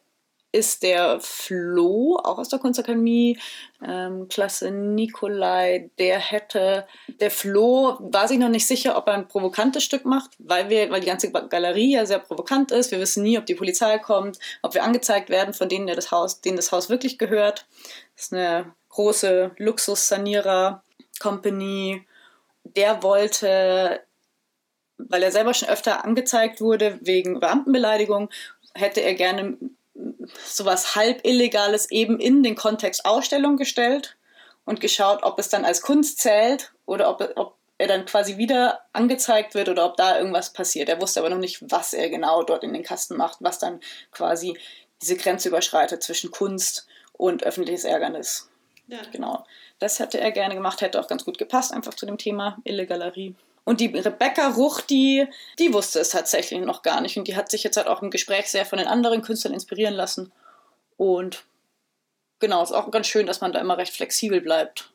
ist 0.53 0.83
der 0.83 1.19
Flo, 1.21 2.19
auch 2.23 2.39
aus 2.39 2.51
der 2.51 2.59
Kunstakademie, 2.59 3.39
ähm, 3.83 4.29
Klasse 4.29 4.71
Nikolai, 4.71 5.91
der 5.99 6.19
hätte, 6.19 6.87
der 7.21 7.31
Flo 7.31 7.97
war 8.01 8.29
sich 8.29 8.39
noch 8.39 8.51
nicht 8.51 8.67
sicher, 8.67 8.99
ob 8.99 9.09
er 9.09 9.15
ein 9.15 9.29
provokantes 9.29 9.83
Stück 9.83 10.05
macht, 10.05 10.33
weil 10.39 10.69
wir, 10.69 10.91
weil 10.91 11.01
die 11.01 11.07
ganze 11.07 11.33
Galerie 11.33 11.95
ja 11.95 12.05
sehr 12.05 12.19
provokant 12.19 12.71
ist. 12.71 12.91
Wir 12.91 13.01
wissen 13.01 13.23
nie, 13.23 13.39
ob 13.39 13.47
die 13.47 13.55
Polizei 13.55 13.99
kommt, 13.99 14.39
ob 14.61 14.75
wir 14.75 14.85
angezeigt 14.85 15.31
werden 15.31 15.55
von 15.55 15.71
denen, 15.71 15.87
der 15.87 15.97
das 15.97 16.11
Haus, 16.11 16.43
denen 16.43 16.57
das 16.57 16.71
Haus 16.71 16.91
wirklich 16.91 17.17
gehört. 17.17 17.65
Das 18.15 18.27
ist 18.27 18.35
eine 18.35 18.75
große 18.91 19.53
Luxussanierer-Company. 19.57 22.05
Der 22.65 23.03
wollte, 23.03 24.03
weil 24.99 25.23
er 25.23 25.33
selber 25.33 25.55
schon 25.55 25.71
öfter 25.71 26.05
angezeigt 26.05 26.61
wurde 26.61 26.99
wegen 27.01 27.41
Beamtenbeleidigung, 27.41 28.29
hätte 28.75 29.01
er 29.01 29.15
gerne 29.15 29.57
sowas 30.45 30.95
halb 30.97 31.25
Illegales 31.25 31.91
eben 31.91 32.21
in 32.21 32.43
den 32.43 32.55
Kontext 32.55 33.05
Ausstellung 33.05 33.57
gestellt 33.57 34.17
und 34.65 34.81
geschaut, 34.81 35.23
ob 35.23 35.39
es 35.39 35.49
dann 35.49 35.65
als 35.65 35.83
Kunst 35.83 36.19
zählt 36.19 36.73
oder 36.87 37.11
ob, 37.11 37.33
ob 37.37 37.57
er 37.79 37.89
dann 37.89 38.05
quasi 38.05 38.37
wieder 38.37 38.81
angezeigt 38.93 39.55
wird 39.55 39.69
oder 39.69 39.85
ob 39.85 39.97
da 39.97 40.19
irgendwas 40.19 40.53
passiert. 40.53 40.89
Er 40.89 41.01
wusste 41.01 41.21
aber 41.21 41.31
noch 41.31 41.39
nicht, 41.39 41.59
was 41.71 41.93
er 41.93 42.09
genau 42.11 42.43
dort 42.43 42.63
in 42.63 42.73
den 42.73 42.85
Kasten 42.85 43.17
macht, 43.17 43.39
was 43.41 43.59
dann 43.59 43.81
quasi 44.13 44.57
diese 45.01 45.17
Grenze 45.17 45.49
überschreitet 45.49 46.03
zwischen 46.03 46.31
Kunst 46.31 46.87
und 47.13 47.43
öffentliches 47.43 47.85
Ärgernis. 47.85 48.49
Ja. 48.87 49.01
Genau. 49.11 49.45
Das 49.79 49.99
hätte 49.99 50.21
er 50.21 50.31
gerne 50.31 50.55
gemacht, 50.55 50.81
hätte 50.81 51.01
auch 51.01 51.09
ganz 51.09 51.25
gut 51.25 51.39
gepasst, 51.39 51.73
einfach 51.73 51.95
zu 51.95 52.07
dem 52.07 52.19
Thema 52.19 52.59
Illegalerie. 52.65 53.35
Und 53.65 53.81
die 53.81 53.87
Rebecca 53.87 54.49
Ruch, 54.49 54.81
die, 54.81 55.27
die 55.59 55.73
wusste 55.73 56.01
es 56.01 56.11
tatsächlich 56.11 56.61
noch 56.61 56.83
gar 56.83 57.01
nicht. 57.01 57.17
Und 57.17 57.29
die 57.29 57.37
hat 57.37 57.51
sich 57.51 57.63
jetzt 57.63 57.77
halt 57.77 57.87
auch 57.87 58.03
im 58.03 58.11
Gespräch 58.11 58.47
sehr 58.47 58.67
von 58.67 58.79
den 58.79 58.89
anderen 58.89 59.23
Künstlern 59.23 59.55
inspirieren 59.55 59.95
lassen. 59.95 60.33
Und 60.97 61.45
genau, 62.41 62.63
ist 62.63 62.73
auch 62.73 62.91
ganz 62.91 63.07
schön, 63.07 63.27
dass 63.27 63.41
man 63.41 63.53
da 63.53 63.61
immer 63.61 63.79
recht 63.79 63.95
flexibel 63.95 64.41
bleibt. 64.41 64.91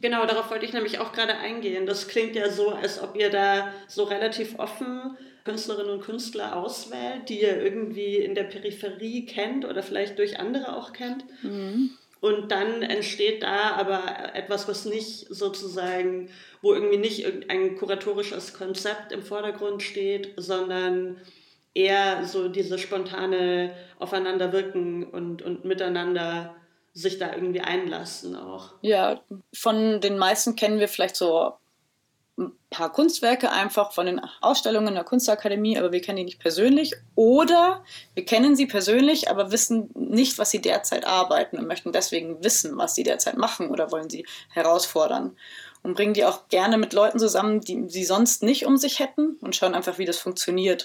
Genau, 0.00 0.26
darauf 0.26 0.50
wollte 0.50 0.66
ich 0.66 0.72
nämlich 0.72 0.98
auch 0.98 1.12
gerade 1.12 1.36
eingehen. 1.36 1.86
Das 1.86 2.08
klingt 2.08 2.36
ja 2.36 2.50
so, 2.50 2.70
als 2.70 3.00
ob 3.00 3.16
ihr 3.16 3.30
da 3.30 3.72
so 3.88 4.04
relativ 4.04 4.58
offen 4.58 5.16
Künstlerinnen 5.44 5.92
und 5.92 6.00
Künstler 6.02 6.56
auswählt, 6.56 7.28
die 7.28 7.40
ihr 7.40 7.62
irgendwie 7.62 8.16
in 8.16 8.34
der 8.34 8.44
Peripherie 8.44 9.26
kennt 9.26 9.64
oder 9.64 9.82
vielleicht 9.82 10.18
durch 10.18 10.40
andere 10.40 10.76
auch 10.76 10.92
kennt. 10.92 11.24
Mhm. 11.42 11.96
Und 12.26 12.50
dann 12.50 12.82
entsteht 12.82 13.44
da 13.44 13.76
aber 13.76 14.34
etwas, 14.34 14.66
was 14.66 14.84
nicht 14.84 15.28
sozusagen, 15.30 16.28
wo 16.60 16.74
irgendwie 16.74 16.96
nicht 16.96 17.24
ein 17.48 17.76
kuratorisches 17.76 18.52
Konzept 18.52 19.12
im 19.12 19.22
Vordergrund 19.22 19.80
steht, 19.84 20.34
sondern 20.36 21.18
eher 21.72 22.24
so 22.24 22.48
diese 22.48 22.78
spontane 22.78 23.76
Aufeinanderwirken 24.00 25.04
und, 25.04 25.42
und 25.42 25.64
miteinander 25.64 26.56
sich 26.94 27.18
da 27.18 27.32
irgendwie 27.32 27.60
einlassen 27.60 28.34
auch. 28.34 28.72
Ja, 28.80 29.20
von 29.54 30.00
den 30.00 30.18
meisten 30.18 30.56
kennen 30.56 30.80
wir 30.80 30.88
vielleicht 30.88 31.14
so 31.14 31.52
ein 32.38 32.52
paar 32.70 32.92
Kunstwerke 32.92 33.50
einfach 33.50 33.92
von 33.92 34.06
den 34.06 34.20
Ausstellungen 34.42 34.94
der 34.94 35.04
Kunstakademie, 35.04 35.78
aber 35.78 35.90
wir 35.92 36.02
kennen 36.02 36.18
die 36.18 36.24
nicht 36.24 36.38
persönlich. 36.40 36.92
Oder 37.14 37.82
wir 38.14 38.24
kennen 38.26 38.54
sie 38.56 38.66
persönlich, 38.66 39.30
aber 39.30 39.52
wissen 39.52 39.90
nicht, 39.94 40.38
was 40.38 40.50
sie 40.50 40.60
derzeit 40.60 41.06
arbeiten 41.06 41.56
und 41.58 41.66
möchten 41.66 41.92
deswegen 41.92 42.44
wissen, 42.44 42.76
was 42.76 42.94
sie 42.94 43.04
derzeit 43.04 43.38
machen 43.38 43.70
oder 43.70 43.90
wollen 43.90 44.10
sie 44.10 44.26
herausfordern. 44.50 45.36
Und 45.82 45.94
bringen 45.94 46.14
die 46.14 46.24
auch 46.24 46.48
gerne 46.48 46.76
mit 46.78 46.92
Leuten 46.92 47.18
zusammen, 47.18 47.60
die 47.60 47.88
sie 47.88 48.04
sonst 48.04 48.42
nicht 48.42 48.66
um 48.66 48.76
sich 48.76 48.98
hätten 48.98 49.36
und 49.40 49.54
schauen 49.56 49.74
einfach, 49.74 49.98
wie 49.98 50.04
das 50.04 50.18
funktioniert. 50.18 50.84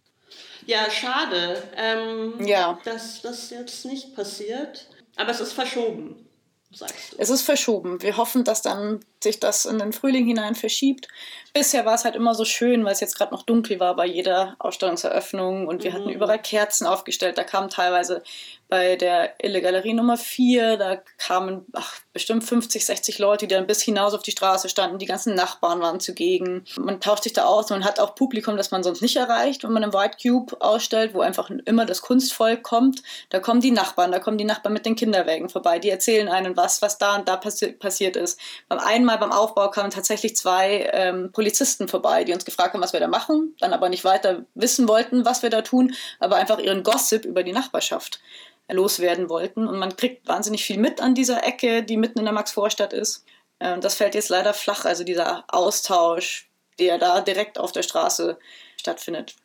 Ja, 0.65 0.89
schade, 0.89 1.61
ähm, 1.75 2.45
Ja. 2.45 2.79
dass 2.85 3.21
das 3.21 3.49
jetzt 3.49 3.83
nicht 3.85 4.15
passiert. 4.15 4.87
Aber 5.17 5.31
es 5.31 5.41
ist 5.41 5.53
verschoben, 5.53 6.27
sagst 6.71 7.13
du. 7.13 7.15
Es 7.17 7.29
ist 7.29 7.41
verschoben. 7.41 8.01
Wir 8.01 8.15
hoffen, 8.15 8.43
dass 8.43 8.61
dann 8.61 9.03
sich 9.23 9.39
das 9.39 9.65
in 9.65 9.79
den 9.79 9.93
Frühling 9.93 10.25
hinein 10.25 10.55
verschiebt. 10.55 11.07
Bisher 11.53 11.85
war 11.85 11.95
es 11.95 12.05
halt 12.05 12.15
immer 12.15 12.33
so 12.33 12.45
schön, 12.45 12.85
weil 12.85 12.93
es 12.93 13.01
jetzt 13.01 13.17
gerade 13.17 13.33
noch 13.33 13.43
dunkel 13.43 13.79
war 13.79 13.95
bei 13.95 14.05
jeder 14.05 14.55
Ausstellungseröffnung 14.59 15.67
und 15.67 15.83
wir 15.83 15.91
Mhm. 15.91 15.95
hatten 15.95 16.09
überall 16.09 16.39
Kerzen 16.41 16.87
aufgestellt. 16.87 17.37
Da 17.37 17.43
kamen 17.43 17.69
teilweise 17.69 18.23
bei 18.69 18.95
der 18.95 19.33
Illegalerie 19.43 19.93
Nummer 19.93 20.15
4, 20.15 20.77
da 20.77 21.01
kamen 21.17 21.65
ach, 21.73 21.95
bestimmt 22.13 22.45
50, 22.45 22.85
60 22.85 23.19
Leute, 23.19 23.45
die 23.45 23.53
dann 23.53 23.67
bis 23.67 23.81
hinaus 23.81 24.13
auf 24.13 24.23
die 24.23 24.31
Straße 24.31 24.69
standen. 24.69 24.97
Die 24.97 25.05
ganzen 25.05 25.35
Nachbarn 25.35 25.81
waren 25.81 25.99
zugegen. 25.99 26.63
Man 26.77 27.01
tauscht 27.01 27.23
sich 27.23 27.33
da 27.33 27.43
aus. 27.45 27.69
Man 27.69 27.83
hat 27.83 27.99
auch 27.99 28.15
Publikum, 28.15 28.55
das 28.55 28.71
man 28.71 28.81
sonst 28.81 29.01
nicht 29.01 29.17
erreicht, 29.17 29.65
wenn 29.65 29.73
man 29.73 29.83
im 29.83 29.93
White 29.93 30.15
Cube 30.21 30.55
ausstellt, 30.61 31.13
wo 31.13 31.19
einfach 31.19 31.49
immer 31.65 31.85
das 31.85 32.01
Kunstvolk 32.01 32.63
kommt. 32.63 33.03
Da 33.29 33.39
kommen 33.41 33.59
die 33.59 33.71
Nachbarn, 33.71 34.13
da 34.13 34.19
kommen 34.19 34.37
die 34.37 34.45
Nachbarn 34.45 34.71
mit 34.73 34.85
den 34.85 34.95
Kinderwägen 34.95 35.49
vorbei. 35.49 35.77
Die 35.79 35.89
erzählen 35.89 36.29
einen 36.29 36.55
was, 36.55 36.81
was 36.81 36.97
da 36.97 37.15
und 37.17 37.27
da 37.27 37.35
passi 37.35 37.73
passiert 37.73 38.15
ist. 38.15 38.39
Beim 38.69 38.79
einmal 39.11 39.29
beim 39.29 39.37
Aufbau 39.37 39.69
kamen 39.69 39.91
tatsächlich 39.91 40.35
zwei 40.35 40.89
ähm, 40.93 41.31
Polizisten 41.31 41.87
vorbei, 41.87 42.23
die 42.23 42.33
uns 42.33 42.45
gefragt 42.45 42.73
haben, 42.73 42.81
was 42.81 42.93
wir 42.93 42.99
da 42.99 43.07
machen, 43.07 43.55
dann 43.59 43.73
aber 43.73 43.89
nicht 43.89 44.03
weiter 44.03 44.45
wissen 44.55 44.87
wollten, 44.87 45.25
was 45.25 45.43
wir 45.43 45.49
da 45.49 45.61
tun, 45.61 45.95
aber 46.19 46.37
einfach 46.37 46.59
ihren 46.59 46.83
Gossip 46.83 47.25
über 47.25 47.43
die 47.43 47.53
Nachbarschaft 47.53 48.21
loswerden 48.69 49.29
wollten. 49.29 49.67
Und 49.67 49.77
man 49.77 49.95
kriegt 49.95 50.27
wahnsinnig 50.27 50.63
viel 50.63 50.77
mit 50.77 51.01
an 51.01 51.15
dieser 51.15 51.45
Ecke, 51.45 51.83
die 51.83 51.97
mitten 51.97 52.19
in 52.19 52.25
der 52.25 52.33
Maxvorstadt 52.33 52.93
ist. 52.93 53.25
Äh, 53.59 53.73
Und 53.73 53.83
das 53.83 53.95
fällt 53.95 54.15
jetzt 54.15 54.29
leider 54.29 54.53
flach, 54.53 54.85
also 54.85 55.03
dieser 55.03 55.43
Austausch, 55.47 56.49
der 56.79 56.97
da 56.97 57.21
direkt 57.21 57.59
auf 57.59 57.71
der 57.71 57.83
Straße 57.83 58.37
stattfindet. 58.77 59.35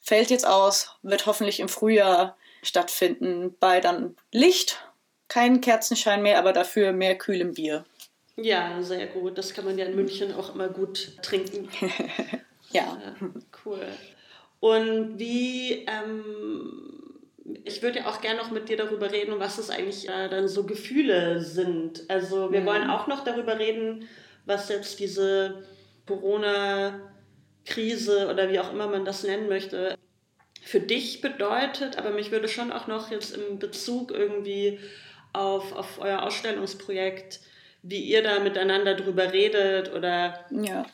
Fällt 0.00 0.30
jetzt 0.30 0.46
aus, 0.46 0.90
wird 1.02 1.26
hoffentlich 1.26 1.60
im 1.60 1.68
Frühjahr 1.68 2.36
stattfinden, 2.62 3.56
bei 3.60 3.80
dann 3.80 4.16
Licht, 4.32 4.82
kein 5.28 5.60
Kerzenschein 5.60 6.22
mehr, 6.22 6.38
aber 6.38 6.52
dafür 6.52 6.92
mehr 6.92 7.16
kühlem 7.16 7.54
Bier. 7.54 7.84
Ja, 8.36 8.82
sehr 8.82 9.06
gut. 9.06 9.38
Das 9.38 9.54
kann 9.54 9.64
man 9.64 9.78
ja 9.78 9.86
in 9.86 9.96
München 9.96 10.34
auch 10.34 10.54
immer 10.54 10.68
gut 10.68 11.12
trinken. 11.22 11.68
Ja. 12.72 12.98
Ja, 13.00 13.14
cool. 13.64 13.86
Und 14.58 15.20
wie, 15.20 15.86
ähm, 15.86 17.20
ich 17.64 17.80
würde 17.80 18.00
ja 18.00 18.06
auch 18.08 18.20
gerne 18.20 18.40
noch 18.40 18.50
mit 18.50 18.68
dir 18.68 18.76
darüber 18.76 19.12
reden, 19.12 19.38
was 19.38 19.58
es 19.58 19.70
eigentlich 19.70 20.08
äh, 20.08 20.28
dann 20.28 20.48
so 20.48 20.64
Gefühle 20.64 21.40
sind. 21.40 22.02
Also 22.08 22.50
wir 22.50 22.62
Mhm. 22.62 22.66
wollen 22.66 22.90
auch 22.90 23.06
noch 23.06 23.22
darüber 23.22 23.56
reden, 23.60 24.08
was 24.46 24.68
jetzt 24.68 24.98
diese 24.98 25.62
Corona-Krise 26.06 28.26
oder 28.28 28.50
wie 28.50 28.58
auch 28.58 28.72
immer 28.72 28.88
man 28.88 29.04
das 29.04 29.22
nennen 29.22 29.48
möchte, 29.48 29.96
für 30.62 30.80
dich 30.80 31.20
bedeutet. 31.20 31.98
Aber 31.98 32.10
mich 32.10 32.32
würde 32.32 32.48
schon 32.48 32.72
auch 32.72 32.88
noch 32.88 33.12
jetzt 33.12 33.36
im 33.36 33.60
Bezug 33.60 34.10
irgendwie 34.10 34.80
auf, 35.32 35.72
auf 35.72 36.00
euer 36.00 36.24
Ausstellungsprojekt, 36.24 37.38
wie 37.88 38.00
ihr 38.00 38.22
da 38.22 38.40
miteinander 38.40 38.94
drüber 38.94 39.32
redet 39.32 39.92
oder 39.92 40.44
Ja. 40.50 40.86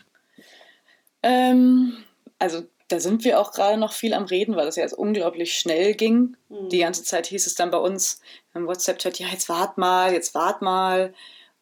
Ähm, 1.22 2.04
also 2.38 2.64
da 2.88 3.00
sind 3.00 3.24
wir 3.24 3.40
auch 3.40 3.52
gerade 3.52 3.78
noch 3.78 3.92
viel 3.92 4.12
am 4.12 4.24
Reden, 4.24 4.56
weil 4.56 4.66
das 4.66 4.76
ja 4.76 4.82
jetzt 4.82 4.92
unglaublich 4.92 5.54
schnell 5.54 5.94
ging. 5.94 6.36
Mhm. 6.48 6.68
Die 6.68 6.78
ganze 6.78 7.04
Zeit 7.04 7.26
hieß 7.26 7.46
es 7.46 7.54
dann 7.54 7.70
bei 7.70 7.78
uns 7.78 8.20
im 8.54 8.66
WhatsApp-Chat, 8.66 9.18
ja, 9.18 9.28
jetzt 9.28 9.48
wart 9.48 9.78
mal, 9.78 10.12
jetzt 10.12 10.34
wart 10.34 10.60
mal. 10.60 11.14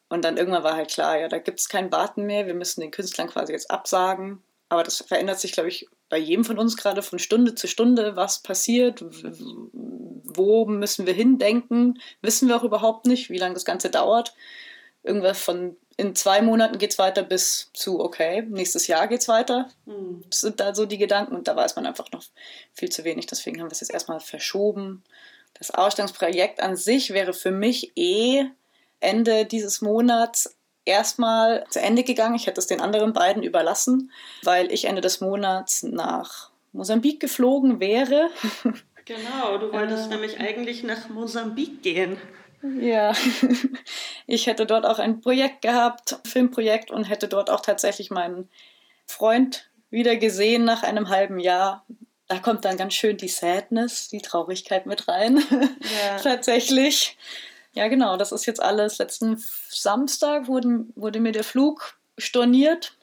Und 0.08 0.25
dann 0.25 0.37
irgendwann 0.37 0.64
war 0.64 0.75
halt 0.75 0.90
klar, 0.90 1.18
ja, 1.18 1.28
da 1.28 1.38
gibt 1.38 1.60
es 1.60 1.68
kein 1.68 1.92
Warten 1.92 2.25
mehr, 2.25 2.46
wir 2.46 2.54
müssen 2.54 2.80
den 2.80 2.90
Künstlern 2.90 3.28
quasi 3.28 3.52
jetzt 3.52 3.70
absagen. 3.70 4.42
Aber 4.68 4.82
das 4.82 4.99
verändert 4.99 5.38
sich, 5.38 5.52
glaube 5.52 5.68
ich, 5.68 5.88
bei 6.08 6.18
jedem 6.18 6.44
von 6.44 6.58
uns 6.58 6.76
gerade 6.76 7.02
von 7.02 7.20
Stunde 7.20 7.54
zu 7.54 7.68
Stunde, 7.68 8.16
was 8.16 8.42
passiert, 8.42 9.04
wo 9.72 10.64
müssen 10.66 11.06
wir 11.06 11.14
hindenken, 11.14 12.00
wissen 12.22 12.49
wir 12.49 12.56
auch 12.56 12.64
überhaupt 12.64 13.06
nicht, 13.06 13.30
wie 13.30 13.38
lange 13.38 13.54
das 13.54 13.64
Ganze 13.64 13.90
dauert. 13.90 14.34
Irgendwas 15.02 15.40
von 15.40 15.76
in 15.97 16.14
zwei 16.14 16.40
Monaten 16.40 16.78
geht 16.78 16.92
es 16.92 16.99
weiter 16.99 17.23
bis 17.23 17.71
zu, 17.75 18.00
okay, 18.00 18.42
nächstes 18.49 18.87
Jahr 18.87 19.07
geht 19.07 19.21
es 19.21 19.28
weiter. 19.28 19.69
Hm. 19.87 20.23
Das 20.30 20.40
sind 20.40 20.59
da 20.59 20.75
so 20.75 20.87
die 20.87 20.97
Gedanken 20.99 21.35
und 21.37 21.47
da 21.47 21.54
weiß 21.57 21.76
man 21.76 21.85
einfach 21.85 22.11
noch 22.12 22.23
viel 22.73 22.88
zu 22.88 23.04
wenig. 23.04 23.26
Deswegen 23.26 23.61
haben 23.61 23.69
wir 23.69 23.73
es 23.73 23.80
jetzt 23.80 23.92
erstmal 23.92 24.21
verschoben. 24.21 25.02
Das 25.59 25.71
Ausstellungsprojekt 25.71 26.62
an 26.62 26.76
sich 26.76 27.11
wäre 27.11 27.35
für 27.35 27.50
mich 27.50 27.92
eh 27.97 28.47
Ende 29.00 29.45
dieses 29.45 29.83
Monats 29.83 30.57
erstmal 30.87 31.64
zu 31.69 31.80
Ende 31.80 32.02
gegangen. 32.02 32.35
Ich 32.35 32.47
hätte 32.47 32.61
es 32.61 32.66
den 32.66 32.80
anderen 32.80 33.12
beiden 33.12 33.42
überlassen, 33.42 34.11
weil 34.42 34.73
ich 34.73 34.87
Ende 34.87 35.02
des 35.02 35.21
Monats 35.21 35.83
nach 35.83 36.50
Mosambik 36.73 37.21
geflogen 37.21 37.80
wäre. 37.80 38.30
Genau, 39.07 39.59
du 39.59 39.73
wolltest 39.73 40.07
Äh. 40.07 40.09
nämlich 40.11 40.38
eigentlich 40.38 40.85
nach 40.85 41.09
Mosambik 41.09 41.83
gehen. 41.83 42.16
Ja, 42.62 43.12
ich 44.26 44.47
hätte 44.47 44.67
dort 44.67 44.85
auch 44.85 44.99
ein 44.99 45.21
Projekt 45.21 45.62
gehabt, 45.62 46.12
ein 46.12 46.29
Filmprojekt 46.29 46.90
und 46.90 47.05
hätte 47.05 47.29
dort 47.29 47.50
auch 47.50 47.61
tatsächlich 47.61 48.11
meinen 48.11 48.50
Freund 49.07 49.71
wieder 49.90 50.17
gesehen 50.17 50.64
nach 50.64 50.83
einem 50.83 51.09
halben 51.09 51.40
Jahr. 51.40 51.85
Da 52.29 52.38
kommt 52.38 52.64
dann 52.64 52.76
ganz 52.76 52.95
schön 52.95 53.17
die 53.17 53.29
Sadness, 53.29 54.09
die 54.09 54.21
Traurigkeit 54.21 54.87
mit 54.87 55.09
rein. 55.09 55.43
Ja. 55.49 56.17
tatsächlich. 56.23 57.17
Ja, 57.73 57.88
genau, 57.88 58.17
das 58.17 58.33
ist 58.33 58.47
jetzt 58.47 58.62
alles. 58.62 58.99
Letzten 58.99 59.43
Samstag 59.69 60.47
wurde, 60.47 60.85
wurde 60.95 61.21
mir 61.21 61.33
der 61.33 61.45
Flug 61.45 61.99
storniert. 62.19 62.97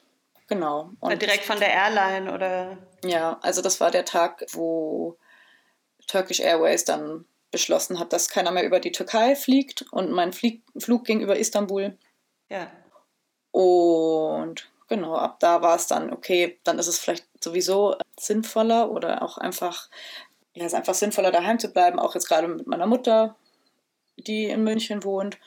Genau. 0.46 0.90
Und 1.00 1.20
Direkt 1.20 1.44
von 1.44 1.58
der 1.58 1.70
Airline 1.70 2.32
oder. 2.32 2.78
ja, 3.04 3.38
also 3.42 3.60
das 3.60 3.80
war 3.80 3.90
der 3.90 4.04
Tag, 4.04 4.46
wo 4.52 5.18
Turkish 6.06 6.40
Airways 6.40 6.84
dann 6.84 7.26
beschlossen 7.50 7.98
hat, 7.98 8.12
dass 8.12 8.28
keiner 8.28 8.50
mehr 8.50 8.64
über 8.64 8.80
die 8.80 8.92
Türkei 8.92 9.34
fliegt 9.34 9.84
und 9.90 10.10
mein 10.10 10.32
Flieg 10.32 10.62
Flug 10.76 11.04
ging 11.04 11.20
über 11.20 11.38
Istanbul. 11.38 11.96
Ja. 12.50 12.70
Und 13.50 14.70
genau, 14.88 15.14
ab 15.14 15.40
da 15.40 15.62
war 15.62 15.76
es 15.76 15.86
dann, 15.86 16.12
okay, 16.12 16.58
dann 16.64 16.78
ist 16.78 16.88
es 16.88 16.98
vielleicht 16.98 17.26
sowieso 17.42 17.96
sinnvoller 18.18 18.90
oder 18.90 19.22
auch 19.22 19.38
einfach, 19.38 19.88
ja, 20.54 20.64
es 20.64 20.72
ist 20.72 20.78
einfach 20.78 20.94
sinnvoller, 20.94 21.30
daheim 21.30 21.58
zu 21.58 21.68
bleiben, 21.68 21.98
auch 21.98 22.14
jetzt 22.14 22.28
gerade 22.28 22.48
mit 22.48 22.66
meiner 22.66 22.86
Mutter, 22.86 23.36
die 24.16 24.46
in 24.46 24.64
München 24.64 25.04
wohnt. 25.04 25.38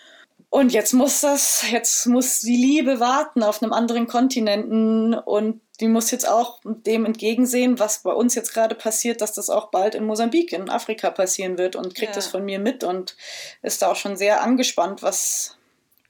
Und 0.50 0.74
jetzt 0.74 0.94
muss 0.94 1.22
das, 1.22 1.64
jetzt 1.72 2.08
muss 2.08 2.40
die 2.40 2.58
Liebe 2.58 3.00
warten 3.00 3.44
auf 3.44 3.62
einem 3.62 3.74
anderen 3.74 4.08
Kontinenten 4.08 5.14
und 5.14 5.62
die 5.82 5.88
muss 5.88 6.12
jetzt 6.12 6.28
auch 6.28 6.60
dem 6.64 7.06
entgegensehen, 7.06 7.80
was 7.80 8.04
bei 8.04 8.12
uns 8.14 8.36
jetzt 8.36 8.54
gerade 8.54 8.76
passiert, 8.76 9.20
dass 9.22 9.34
das 9.34 9.50
auch 9.50 9.72
bald 9.72 9.96
in 9.96 10.06
Mosambik, 10.06 10.54
in 10.54 10.70
Afrika 10.70 11.10
passieren 11.10 11.58
wird 11.58 11.76
und 11.76 11.96
kriegt 11.96 12.12
Ja. 12.12 12.16
das 12.16 12.28
von 12.28 12.46
mir 12.46 12.60
mit 12.60 12.84
und 12.84 13.16
ist 13.64 13.82
da 13.82 13.92
auch 13.92 13.96
schon 13.96 14.16
sehr 14.16 14.42
angespannt, 14.44 15.02
was, 15.02 15.58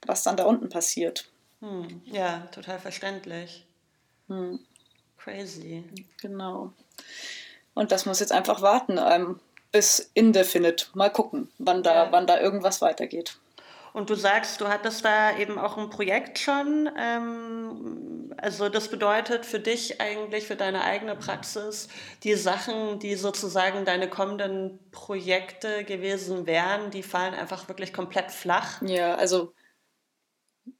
was 0.06 0.22
dann 0.22 0.36
da 0.36 0.44
unten 0.44 0.68
passiert. 0.68 1.30
Hm. 1.60 2.02
Ja, 2.06 2.48
total 2.52 2.78
verständlich. 2.78 3.66
Hm. 4.28 4.60
Crazy. 5.16 5.84
Genau. 6.20 6.72
Und 7.74 7.92
das 7.92 8.06
muss 8.06 8.20
jetzt 8.20 8.32
einfach 8.32 8.60
warten, 8.60 8.98
ähm, 8.98 9.40
bis 9.70 10.10
indefinite. 10.14 10.86
Mal 10.94 11.10
gucken, 11.10 11.50
wann 11.58 11.82
da, 11.82 12.04
Ja. 12.06 12.12
wann 12.12 12.26
da 12.26 12.38
irgendwas 12.40 12.80
weitergeht. 12.82 13.38
Und 13.92 14.08
du 14.08 14.14
sagst, 14.14 14.60
du 14.60 14.68
hattest 14.68 15.04
da 15.04 15.36
eben 15.36 15.58
auch 15.58 15.76
ein 15.76 15.90
Projekt 15.90 16.38
schon. 16.38 16.90
Ähm, 16.98 18.32
also 18.38 18.68
das 18.68 18.88
bedeutet 18.88 19.44
für 19.44 19.60
dich 19.60 20.00
eigentlich, 20.00 20.46
für 20.46 20.56
deine 20.56 20.82
eigene 20.82 21.14
Praxis, 21.14 21.88
die 22.22 22.34
Sachen, 22.34 22.98
die 22.98 23.16
sozusagen 23.16 23.84
deine 23.84 24.08
kommenden 24.08 24.78
Projekte 24.90 25.84
gewesen 25.84 26.46
wären, 26.46 26.90
die 26.90 27.02
fallen 27.02 27.34
einfach 27.34 27.68
wirklich 27.68 27.92
komplett 27.92 28.30
flach. 28.30 28.80
Ja, 28.82 29.14
also, 29.16 29.52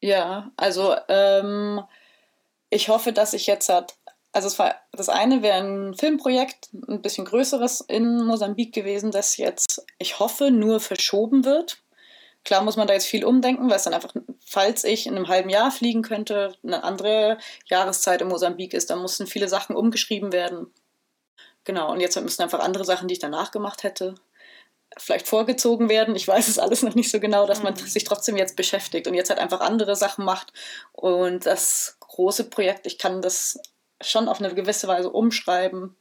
ja, 0.00 0.50
also, 0.57 0.97
ähm, 1.09 1.83
ich 2.71 2.88
hoffe, 2.88 3.12
dass 3.12 3.35
ich 3.35 3.47
jetzt 3.47 3.69
hat, 3.69 3.97
also 4.33 4.49
es 4.49 4.59
war, 4.59 4.76
das 4.92 5.11
eine 5.11 5.42
wäre 5.42 5.59
ein 5.59 5.95
Filmprojekt, 5.95 6.71
ein 6.88 7.02
bisschen 7.02 7.26
größeres 7.26 7.83
in 7.83 8.25
Mosambik 8.25 8.73
gewesen, 8.73 9.11
das 9.11 9.37
jetzt, 9.37 9.85
ich 9.99 10.19
hoffe, 10.19 10.50
nur 10.50 10.81
verschoben 10.81 11.45
wird. 11.45 11.83
Klar 12.44 12.62
muss 12.62 12.76
man 12.76 12.88
da 12.88 12.94
jetzt 12.94 13.06
viel 13.06 13.25
umdenken, 13.25 13.68
weil 13.68 13.76
es 13.76 13.84
dann 13.84 13.94
einfach, 13.94 14.14
falls 14.44 14.84
ich 14.84 15.06
in 15.06 15.14
einem 15.16 15.28
halben 15.28 15.49
Jahr 15.49 15.70
fliegen 15.70 16.02
könnte, 16.02 16.54
eine 16.64 16.82
andere 16.82 17.38
Jahreszeit 17.66 18.20
in 18.20 18.28
Mosambik 18.28 18.75
ist, 18.75 18.90
dann 18.90 19.00
mussten 19.00 19.26
viele 19.26 19.49
Sachen 19.49 19.76
umgeschrieben 19.76 20.32
werden. 20.32 20.72
Genau, 21.64 21.92
und 21.92 22.00
jetzt 22.00 22.20
müssen 22.20 22.42
einfach 22.42 22.58
andere 22.58 22.84
Sachen, 22.84 23.06
die 23.06 23.14
ich 23.14 23.20
danach 23.20 23.52
gemacht 23.52 23.84
hätte, 23.84 24.16
vielleicht 24.99 25.28
vorgezogen 25.28 25.88
werden. 25.88 26.16
Ich 26.16 26.26
weiß 26.26 26.49
es 26.49 26.58
alles 26.58 26.82
noch 26.82 26.94
nicht 26.94 27.11
so 27.11 27.20
genau, 27.20 27.46
dass 27.46 27.62
man 27.62 27.75
Mhm. 27.75 27.78
sich 27.87 28.04
trotzdem 28.04 28.37
jetzt 28.37 28.56
beschäftigt 28.56 29.06
und 29.06 29.14
jetzt 29.14 29.30
halt 29.30 29.38
einfach 29.38 29.61
andere 29.61 29.96
Sachen 29.96 30.25
macht. 30.25 30.52
Und 30.92 31.46
das 31.46 31.96
große 32.00 32.50
Projekt, 32.50 32.87
ich 32.87 32.99
kann 32.99 33.22
das 33.22 33.58
schon 34.00 34.28
auf 34.28 34.40
eine 34.40 34.52
gewisse 34.54 34.88
Weise 34.88 35.11
umschreiben, 35.11 35.96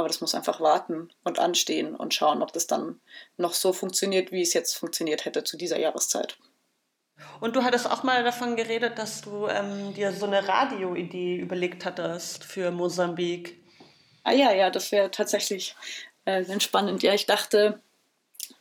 aber 0.00 0.08
das 0.08 0.20
muss 0.20 0.34
einfach 0.34 0.60
warten 0.60 1.10
und 1.22 1.38
anstehen 1.38 1.94
und 1.94 2.12
schauen, 2.14 2.42
ob 2.42 2.52
das 2.52 2.66
dann 2.66 3.00
noch 3.36 3.54
so 3.54 3.72
funktioniert, 3.72 4.32
wie 4.32 4.42
es 4.42 4.52
jetzt 4.54 4.76
funktioniert 4.76 5.24
hätte 5.24 5.44
zu 5.44 5.56
dieser 5.56 5.78
Jahreszeit. 5.78 6.36
Und 7.40 7.54
du 7.54 7.62
hattest 7.62 7.88
auch 7.88 8.02
mal 8.02 8.24
davon 8.24 8.56
geredet, 8.56 8.98
dass 8.98 9.20
du 9.20 9.46
ähm, 9.46 9.94
dir 9.94 10.12
so 10.12 10.26
eine 10.26 10.48
Radioidee 10.48 11.36
überlegt 11.36 11.84
hattest 11.84 12.44
für 12.44 12.70
Mosambik. 12.70 13.62
Ah 14.24 14.32
ja, 14.32 14.52
ja, 14.52 14.70
das 14.70 14.90
wäre 14.90 15.10
tatsächlich 15.10 15.76
äh, 16.24 16.44
ganz 16.44 16.62
spannend. 16.62 17.02
Ja, 17.02 17.12
ich 17.12 17.26
dachte, 17.26 17.80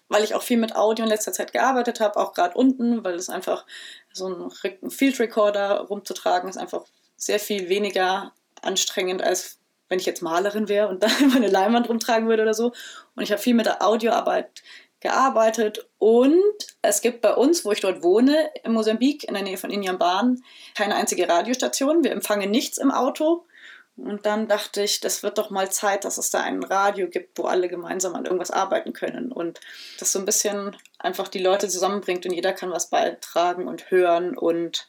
weil 0.09 0.23
ich 0.23 0.35
auch 0.35 0.41
viel 0.41 0.57
mit 0.57 0.75
Audio 0.75 1.05
in 1.05 1.09
letzter 1.09 1.31
Zeit 1.31 1.53
gearbeitet 1.53 2.01
habe, 2.01 2.17
auch 2.17 2.33
gerade 2.33 2.57
unten, 2.57 3.03
weil 3.03 3.15
es 3.15 3.29
einfach 3.29 3.65
so 4.11 4.27
ein 4.27 4.51
Re- 4.63 4.77
ein 4.81 4.91
Field 4.91 5.19
Recorder 5.19 5.81
rumzutragen 5.81 6.49
ist 6.49 6.57
einfach 6.57 6.83
sehr 7.15 7.39
viel 7.39 7.69
weniger 7.69 8.33
anstrengend, 8.61 9.21
als 9.21 9.58
wenn 9.89 9.99
ich 9.99 10.05
jetzt 10.05 10.21
Malerin 10.21 10.69
wäre 10.69 10.87
und 10.87 11.03
dann 11.03 11.11
meine 11.33 11.47
Leinwand 11.47 11.89
rumtragen 11.89 12.27
würde 12.29 12.43
oder 12.43 12.53
so. 12.53 12.71
Und 13.15 13.23
ich 13.23 13.31
habe 13.31 13.41
viel 13.41 13.55
mit 13.55 13.65
der 13.65 13.85
Audioarbeit 13.85 14.63
gearbeitet 15.01 15.87
und 15.97 16.43
es 16.81 17.01
gibt 17.01 17.21
bei 17.21 17.33
uns, 17.33 17.63
wo 17.63 17.71
ich 17.71 17.79
dort 17.79 18.03
wohne, 18.03 18.49
in 18.63 18.73
Mosambik, 18.73 19.23
in 19.23 19.33
der 19.33 19.43
Nähe 19.43 19.57
von 19.57 19.69
Injamban, 19.69 20.41
keine 20.75 20.95
einzige 20.95 21.27
Radiostation. 21.27 22.03
Wir 22.03 22.11
empfangen 22.11 22.51
nichts 22.51 22.77
im 22.77 22.91
Auto. 22.91 23.45
Und 23.95 24.25
dann 24.25 24.47
dachte 24.47 24.81
ich, 24.81 25.01
das 25.01 25.23
wird 25.23 25.37
doch 25.37 25.49
mal 25.49 25.69
Zeit, 25.71 26.05
dass 26.05 26.17
es 26.17 26.29
da 26.29 26.41
ein 26.41 26.63
Radio 26.63 27.09
gibt, 27.09 27.37
wo 27.37 27.43
alle 27.43 27.67
gemeinsam 27.67 28.15
an 28.15 28.23
irgendwas 28.23 28.51
arbeiten 28.51 28.93
können. 28.93 29.31
Und 29.31 29.59
das 29.99 30.13
so 30.13 30.19
ein 30.19 30.25
bisschen 30.25 30.75
einfach 30.97 31.27
die 31.27 31.39
Leute 31.39 31.67
zusammenbringt 31.67 32.25
und 32.25 32.31
jeder 32.31 32.53
kann 32.53 32.71
was 32.71 32.89
beitragen 32.89 33.67
und 33.67 33.91
hören. 33.91 34.37
Und 34.37 34.87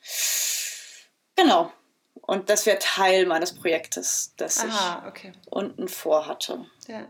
genau. 1.34 1.72
Und 2.14 2.48
das 2.50 2.66
wäre 2.66 2.78
Teil 2.78 3.26
meines 3.26 3.54
Projektes, 3.54 4.34
das 4.36 4.64
Aha, 4.64 5.06
okay. 5.08 5.32
ich 5.34 5.52
unten 5.52 5.88
vorhatte. 5.88 6.64
Ja. 6.86 7.06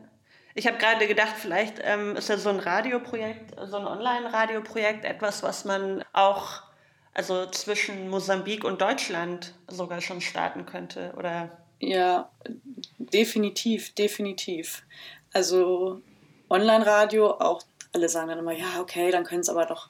Ich 0.54 0.66
habe 0.66 0.78
gerade 0.78 1.06
gedacht, 1.06 1.34
vielleicht 1.38 1.76
ähm, 1.82 2.16
ist 2.16 2.28
ja 2.28 2.36
so 2.36 2.48
ein 2.48 2.58
Radioprojekt, 2.58 3.54
so 3.66 3.76
ein 3.76 3.86
Online-Radioprojekt 3.86 5.04
etwas, 5.04 5.42
was 5.42 5.64
man 5.64 6.04
auch 6.12 6.62
also 7.14 7.46
zwischen 7.46 8.08
Mosambik 8.08 8.64
und 8.64 8.80
Deutschland 8.80 9.54
sogar 9.68 10.00
schon 10.00 10.20
starten 10.20 10.66
könnte. 10.66 11.12
Oder 11.16 11.50
Ja, 11.78 12.30
definitiv, 12.98 13.94
definitiv. 13.94 14.84
Also 15.32 16.02
Online-Radio, 16.48 17.32
auch 17.32 17.62
alle 17.92 18.08
sagen 18.08 18.28
dann 18.28 18.38
immer, 18.38 18.52
ja, 18.52 18.80
okay, 18.80 19.10
dann 19.10 19.24
können 19.24 19.40
es 19.40 19.48
aber 19.48 19.66
doch 19.66 19.88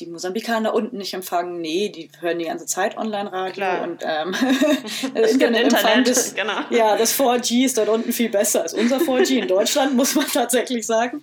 die 0.00 0.06
Mosambikaner 0.06 0.74
unten 0.74 0.96
nicht 0.96 1.14
empfangen. 1.14 1.60
Nee, 1.60 1.90
die 1.90 2.10
hören 2.20 2.38
die 2.38 2.46
ganze 2.46 2.66
Zeit 2.66 2.96
Online-Radio 2.96 3.84
und 3.84 4.02
ähm, 4.02 4.34
Internetempfang 5.14 5.98
Internet, 5.98 6.08
ist, 6.08 6.36
genau. 6.36 6.60
ja, 6.70 6.96
das 6.96 7.18
4G 7.18 7.64
ist 7.64 7.78
dort 7.78 7.88
unten 7.88 8.12
viel 8.12 8.30
besser 8.30 8.62
als 8.62 8.74
unser 8.74 8.98
4G 8.98 9.42
in 9.42 9.48
Deutschland, 9.48 9.94
muss 9.94 10.14
man 10.14 10.26
tatsächlich 10.26 10.86
sagen. 10.86 11.22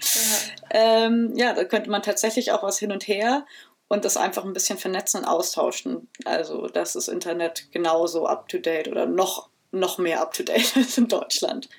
Ähm, 0.69 1.34
ja, 1.36 1.53
da 1.53 1.63
könnte 1.63 1.89
man 1.89 2.03
tatsächlich 2.03 2.51
auch 2.51 2.63
was 2.63 2.77
hin 2.77 2.91
und 2.91 3.07
her 3.07 3.46
und 3.88 4.05
das 4.05 4.17
einfach 4.17 4.46
ein 4.46 4.53
bisschen 4.53 4.77
vernetzen 4.77 5.22
und 5.22 5.25
austauschen. 5.25 6.10
Also, 6.25 6.67
dass 6.67 6.93
das 6.93 7.07
Internet 7.07 7.72
genauso 7.72 8.27
up-to-date 8.27 8.88
oder 8.88 9.05
noch, 9.05 9.50
noch 9.72 9.98
mehr 9.98 10.22
up-to-date 10.22 10.77
ist 10.77 10.98
in 10.98 11.07
Deutschland. 11.07 11.69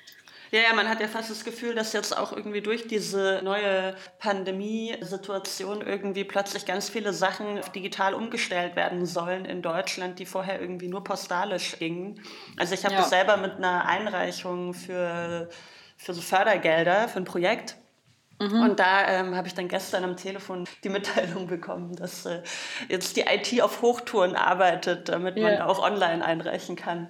Ja, 0.51 0.61
ja, 0.61 0.73
man 0.73 0.89
hat 0.89 0.99
ja 0.99 1.07
fast 1.07 1.29
das 1.29 1.43
Gefühl, 1.45 1.75
dass 1.75 1.93
jetzt 1.93 2.17
auch 2.17 2.31
irgendwie 2.31 2.61
durch 2.61 2.87
diese 2.87 3.41
neue 3.43 3.95
Pandemiesituation 4.17 5.81
irgendwie 5.81 6.23
plötzlich 6.23 6.65
ganz 6.65 6.89
viele 6.89 7.13
Sachen 7.13 7.59
digital 7.75 8.13
umgestellt 8.13 8.75
werden 8.75 9.05
sollen 9.05 9.45
in 9.45 9.61
Deutschland, 9.61 10.19
die 10.19 10.25
vorher 10.25 10.59
irgendwie 10.59 10.87
nur 10.87 11.03
postalisch 11.03 11.77
gingen. 11.77 12.21
Also 12.57 12.73
ich 12.73 12.83
habe 12.85 12.95
Ja. 12.95 13.01
das 13.01 13.09
selber 13.09 13.37
mit 13.37 13.53
einer 13.57 13.85
Einreichung 13.85 14.73
für, 14.73 15.49
für 15.97 16.13
so 16.13 16.21
Fördergelder 16.21 17.07
für 17.09 17.19
ein 17.19 17.25
Projekt. 17.25 17.75
Und 18.41 18.79
da 18.79 19.05
ähm, 19.09 19.35
habe 19.35 19.49
ich 19.49 19.53
dann 19.53 19.67
gestern 19.67 20.05
am 20.05 20.15
Telefon 20.15 20.65
die 20.85 20.89
Mitteilung 20.89 21.47
bekommen, 21.47 21.97
dass 21.97 22.25
äh, 22.25 22.41
jetzt 22.87 23.17
die 23.17 23.25
IT 23.27 23.61
auf 23.61 23.81
Hochtouren 23.81 24.37
arbeitet, 24.37 25.09
damit 25.09 25.35
man 25.35 25.55
Ja. 25.55 25.65
auch 25.65 25.79
online 25.79 26.23
einreichen 26.23 26.77
kann. 26.77 27.09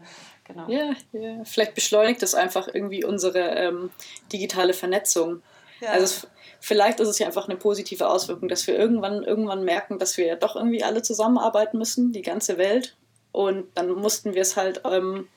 Genau. 0.50 0.68
Ja, 0.68 0.96
ja. 1.12 1.44
Vielleicht 1.46 1.76
beschleunigt 1.76 2.24
es 2.24 2.34
einfach 2.34 2.68
irgendwie 2.68 3.06
unsere 3.06 3.40
ähm, 3.40 3.92
digitale 4.34 4.74
Vernetzung. 4.74 5.44
Ja. 5.80 5.92
Also 5.92 6.04
es, 6.04 6.28
vielleicht 6.60 7.00
ist 7.00 7.08
es 7.08 7.20
ja 7.20 7.28
einfach 7.28 7.48
eine 7.48 7.56
positive 7.56 8.10
Auswirkung, 8.10 8.50
dass 8.50 8.66
wir 8.66 8.78
irgendwann, 8.78 9.24
irgendwann 9.24 9.64
merken, 9.64 10.00
dass 10.00 10.18
wir 10.18 10.26
ja 10.26 10.36
doch 10.36 10.56
irgendwie 10.56 10.84
alle 10.84 11.04
zusammenarbeiten 11.04 11.78
müssen, 11.78 12.12
die 12.14 12.24
ganze 12.24 12.58
Welt. 12.58 12.98
Und 13.32 13.68
dann 13.76 13.92
mussten 13.92 14.34
wir 14.34 14.42
es 14.42 14.58
halt 14.58 14.82
ähm, 14.86 15.28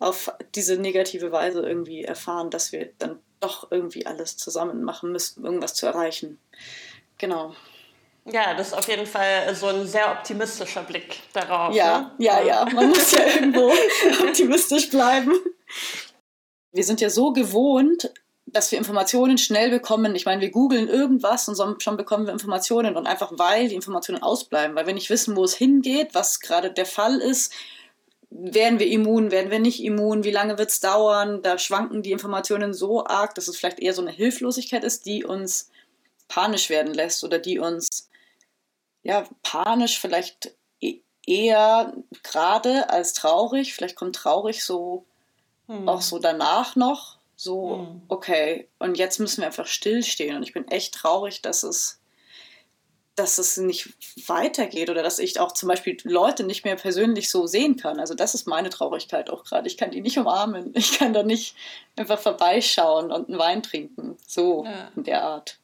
auf 0.00 0.32
diese 0.56 0.76
negative 0.76 1.30
Weise 1.30 1.60
irgendwie 1.60 2.02
erfahren, 2.02 2.50
dass 2.50 2.72
wir 2.72 2.90
dann 2.98 3.20
doch 3.38 3.70
irgendwie 3.70 4.06
alles 4.06 4.36
zusammen 4.36 4.82
machen 4.82 5.12
müssten, 5.12 5.40
um 5.40 5.46
irgendwas 5.46 5.74
zu 5.74 5.86
erreichen. 5.86 6.40
Genau. 7.16 7.54
Ja, 8.32 8.54
das 8.54 8.68
ist 8.68 8.74
auf 8.74 8.88
jeden 8.88 9.06
Fall 9.06 9.54
so 9.54 9.66
ein 9.66 9.86
sehr 9.86 10.10
optimistischer 10.10 10.82
Blick 10.82 11.20
darauf. 11.32 11.74
Ja, 11.74 12.00
ne? 12.00 12.10
ja, 12.18 12.42
ja. 12.42 12.64
Man 12.66 12.88
muss 12.88 13.12
ja 13.12 13.24
irgendwo 13.24 13.72
optimistisch 14.22 14.90
bleiben. 14.90 15.32
Wir 16.72 16.84
sind 16.84 17.00
ja 17.00 17.10
so 17.10 17.32
gewohnt, 17.32 18.10
dass 18.46 18.70
wir 18.70 18.78
Informationen 18.78 19.38
schnell 19.38 19.70
bekommen. 19.70 20.14
Ich 20.14 20.26
meine, 20.26 20.40
wir 20.40 20.50
googeln 20.50 20.88
irgendwas 20.88 21.48
und 21.48 21.82
schon 21.82 21.96
bekommen 21.96 22.26
wir 22.26 22.32
Informationen 22.32 22.96
und 22.96 23.06
einfach 23.06 23.32
weil 23.36 23.68
die 23.68 23.74
Informationen 23.74 24.22
ausbleiben, 24.22 24.76
weil 24.76 24.86
wir 24.86 24.94
nicht 24.94 25.10
wissen, 25.10 25.36
wo 25.36 25.44
es 25.44 25.54
hingeht, 25.54 26.14
was 26.14 26.40
gerade 26.40 26.70
der 26.70 26.86
Fall 26.86 27.18
ist, 27.18 27.52
werden 28.30 28.78
wir 28.78 28.88
immun, 28.88 29.30
werden 29.30 29.50
wir 29.50 29.58
nicht 29.58 29.82
immun, 29.82 30.24
wie 30.24 30.30
lange 30.30 30.58
wird 30.58 30.70
es 30.70 30.80
dauern, 30.80 31.42
da 31.42 31.58
schwanken 31.58 32.02
die 32.02 32.12
Informationen 32.12 32.74
so 32.74 33.06
arg, 33.06 33.34
dass 33.34 33.48
es 33.48 33.56
vielleicht 33.56 33.80
eher 33.80 33.94
so 33.94 34.02
eine 34.02 34.10
Hilflosigkeit 34.10 34.84
ist, 34.84 35.06
die 35.06 35.24
uns 35.24 35.70
panisch 36.28 36.68
werden 36.68 36.92
lässt 36.92 37.24
oder 37.24 37.38
die 37.38 37.58
uns 37.58 38.07
ja 39.08 39.24
panisch 39.42 39.98
vielleicht 39.98 40.52
e- 40.80 41.00
eher 41.26 41.94
gerade 42.22 42.90
als 42.90 43.12
traurig, 43.14 43.74
vielleicht 43.74 43.96
kommt 43.96 44.14
traurig 44.16 44.64
so 44.64 45.04
Hm. 45.66 45.88
auch 45.88 46.00
so 46.00 46.18
danach 46.18 46.76
noch, 46.76 47.16
so, 47.36 47.76
Mhm. 47.76 48.02
okay, 48.08 48.68
und 48.78 48.96
jetzt 48.96 49.18
müssen 49.20 49.40
wir 49.42 49.46
einfach 49.48 49.66
stillstehen. 49.66 50.34
Und 50.36 50.42
ich 50.42 50.52
bin 50.54 50.66
echt 50.68 50.94
traurig, 50.94 51.42
dass 51.42 51.62
es, 51.62 52.00
dass 53.16 53.36
es 53.38 53.56
nicht 53.58 53.92
weitergeht 54.28 54.88
oder 54.90 55.02
dass 55.02 55.18
ich 55.18 55.38
auch 55.40 55.52
zum 55.52 55.68
Beispiel 55.68 55.96
Leute 56.04 56.44
nicht 56.44 56.64
mehr 56.64 56.76
persönlich 56.76 57.28
so 57.30 57.46
sehen 57.46 57.76
kann. 57.76 58.00
Also 58.00 58.14
das 58.14 58.32
ist 58.34 58.46
meine 58.46 58.70
Traurigkeit 58.70 59.28
auch 59.28 59.44
gerade. 59.44 59.66
Ich 59.68 59.76
kann 59.76 59.90
die 59.90 60.00
nicht 60.00 60.16
umarmen. 60.18 60.72
Ich 60.74 60.98
kann 60.98 61.12
da 61.12 61.22
nicht 61.22 61.54
einfach 61.96 62.18
vorbeischauen 62.18 63.10
und 63.12 63.28
einen 63.28 63.38
Wein 63.38 63.62
trinken. 63.62 64.16
So 64.26 64.64
Ja. 64.64 64.90
in 64.96 65.04
der 65.04 65.22
Art. 65.24 65.57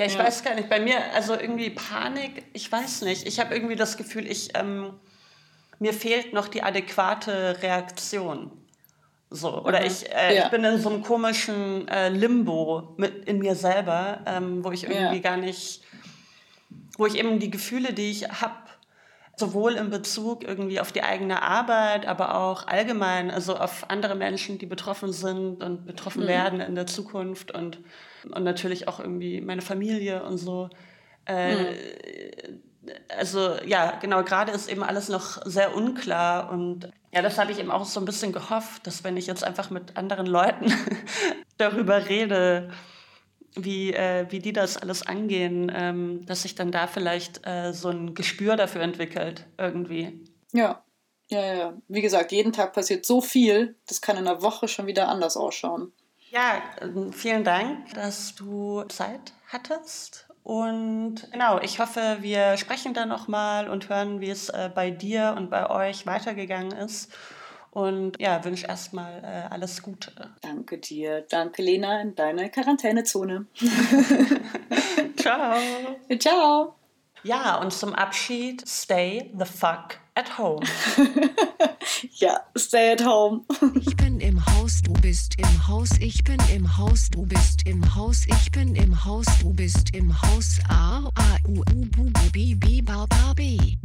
Ja, 0.00 0.06
ich 0.06 0.14
Ja. 0.14 0.20
weiß 0.24 0.42
gar 0.42 0.54
nicht. 0.54 0.68
Bei 0.70 0.80
mir, 0.80 0.96
also 1.14 1.34
irgendwie 1.38 1.68
Panik, 1.70 2.44
ich 2.54 2.72
weiß 2.72 3.02
nicht. 3.02 3.26
Ich 3.26 3.38
habe 3.38 3.54
irgendwie 3.54 3.76
das 3.76 3.96
Gefühl, 3.98 4.26
ich, 4.26 4.56
ähm, 4.56 4.94
mir 5.78 5.92
fehlt 5.92 6.32
noch 6.32 6.48
die 6.48 6.62
adäquate 6.62 7.58
Reaktion. 7.62 8.50
So, 9.28 9.62
oder 9.62 9.80
Mhm. 9.80 9.86
ich, 9.86 10.10
äh, 10.10 10.36
Ja. 10.36 10.44
ich 10.44 10.50
bin 10.50 10.64
in 10.64 10.78
so 10.80 10.88
einem 10.88 11.02
komischen 11.02 11.86
äh, 11.88 12.08
Limbo 12.08 12.94
mit 12.96 13.26
in 13.28 13.38
mir 13.38 13.54
selber, 13.54 14.20
ähm, 14.26 14.64
wo 14.64 14.72
ich 14.72 14.84
irgendwie 14.84 15.16
Ja. 15.16 15.22
gar 15.22 15.36
nicht, 15.36 15.82
wo 16.96 17.04
ich 17.06 17.16
eben 17.18 17.38
die 17.38 17.50
Gefühle, 17.50 17.92
die 17.92 18.10
ich 18.10 18.28
habe, 18.28 18.54
sowohl 19.40 19.72
in 19.74 19.90
Bezug 19.90 20.44
irgendwie 20.44 20.78
auf 20.80 20.92
die 20.92 21.02
eigene 21.02 21.42
Arbeit, 21.42 22.06
aber 22.06 22.36
auch 22.36 22.68
allgemein, 22.68 23.30
also 23.32 23.56
auf 23.56 23.86
andere 23.90 24.14
Menschen, 24.14 24.58
die 24.58 24.66
betroffen 24.66 25.12
sind 25.12 25.62
und 25.64 25.84
betroffen 25.86 26.22
Mhm. 26.22 26.28
werden 26.28 26.60
in 26.60 26.74
der 26.76 26.86
Zukunft 26.86 27.50
und, 27.52 27.80
und 28.32 28.44
natürlich 28.44 28.86
auch 28.86 29.00
irgendwie 29.00 29.40
meine 29.40 29.62
Familie 29.62 30.22
und 30.22 30.38
so. 30.38 30.70
Äh, 31.24 31.56
Mhm. 31.56 31.66
Also 33.18 33.56
ja, 33.66 33.98
genau, 34.00 34.22
gerade 34.24 34.52
ist 34.52 34.70
eben 34.70 34.82
alles 34.82 35.08
noch 35.10 35.44
sehr 35.44 35.76
unklar 35.76 36.50
und 36.50 36.90
ja, 37.12 37.20
das 37.20 37.38
habe 37.38 37.52
ich 37.52 37.58
eben 37.58 37.70
auch 37.70 37.84
so 37.84 38.00
ein 38.00 38.06
bisschen 38.06 38.32
gehofft, 38.32 38.86
dass 38.86 39.04
wenn 39.04 39.16
ich 39.18 39.26
jetzt 39.26 39.44
einfach 39.44 39.68
mit 39.70 39.96
anderen 39.98 40.26
Leuten 40.26 40.72
darüber 41.58 42.08
rede, 42.08 42.70
wie, 43.54 43.92
äh, 43.92 44.26
wie 44.30 44.38
die 44.38 44.52
das 44.52 44.76
alles 44.76 45.06
angehen, 45.06 45.70
ähm, 45.74 46.24
dass 46.26 46.42
sich 46.42 46.54
dann 46.54 46.72
da 46.72 46.86
vielleicht 46.86 47.46
äh, 47.46 47.72
so 47.72 47.88
ein 47.88 48.14
Gespür 48.14 48.56
dafür 48.56 48.82
entwickelt 48.82 49.46
irgendwie. 49.58 50.24
Ja. 50.52 50.84
Ja, 51.28 51.40
ja, 51.44 51.54
ja. 51.54 51.74
Wie 51.86 52.00
gesagt, 52.00 52.32
jeden 52.32 52.52
Tag 52.52 52.72
passiert 52.72 53.06
so 53.06 53.20
viel, 53.20 53.76
das 53.86 54.00
kann 54.00 54.16
in 54.16 54.26
einer 54.26 54.42
Woche 54.42 54.66
schon 54.66 54.86
wieder 54.86 55.08
anders 55.08 55.36
ausschauen. 55.36 55.92
Ja, 56.30 56.62
ähm, 56.80 57.12
vielen 57.12 57.44
Dank, 57.44 57.92
dass 57.94 58.34
du 58.34 58.82
Zeit 58.84 59.32
hattest. 59.48 60.28
Und 60.42 61.28
genau, 61.30 61.60
ich 61.60 61.78
hoffe, 61.78 62.18
wir 62.20 62.56
sprechen 62.56 62.94
dann 62.94 63.08
nochmal 63.08 63.68
und 63.68 63.88
hören, 63.88 64.20
wie 64.20 64.30
es 64.30 64.48
äh, 64.48 64.70
bei 64.74 64.90
dir 64.90 65.34
und 65.36 65.50
bei 65.50 65.68
euch 65.70 66.06
weitergegangen 66.06 66.72
ist. 66.72 67.12
Und 67.70 68.20
ja, 68.20 68.44
wünsche 68.44 68.66
erstmal 68.66 69.22
äh, 69.22 69.52
alles 69.52 69.82
Gute. 69.82 70.12
Danke 70.42 70.78
dir. 70.78 71.24
Danke, 71.28 71.62
Lena, 71.62 72.00
in 72.02 72.14
deiner 72.14 72.48
Quarantänezone. 72.48 73.46
Ciao. 75.16 75.56
Ciao. 76.18 76.74
Ja, 77.22 77.60
und 77.60 77.72
zum 77.72 77.94
Abschied, 77.94 78.66
stay 78.66 79.30
the 79.38 79.44
fuck 79.44 79.98
at 80.14 80.38
home. 80.38 80.66
Ja, 82.12 82.40
stay 82.56 82.92
at 82.92 83.04
home. 83.04 83.44
Ich 83.80 83.96
bin 83.96 84.20
im 84.20 84.44
Haus, 84.46 84.80
du 84.82 84.92
bist 84.92 85.34
im 85.38 85.68
Haus, 85.68 85.90
ich 86.00 86.22
bin 86.24 86.38
im 86.54 86.78
Haus, 86.78 87.08
du 87.10 87.26
bist 87.26 87.66
im 87.66 87.94
Haus, 87.94 88.26
ich 88.26 88.50
bin 88.52 88.74
im 88.74 89.04
Haus, 89.04 89.26
du 89.40 89.52
bist 89.52 89.94
im 89.94 90.14
Haus. 90.22 90.58
A, 90.68 91.10
A, 91.14 91.48
U, 91.48 91.60
U, 91.60 91.86
Bu, 91.90 92.10
Bu, 92.10 92.30
Bi, 92.32 93.78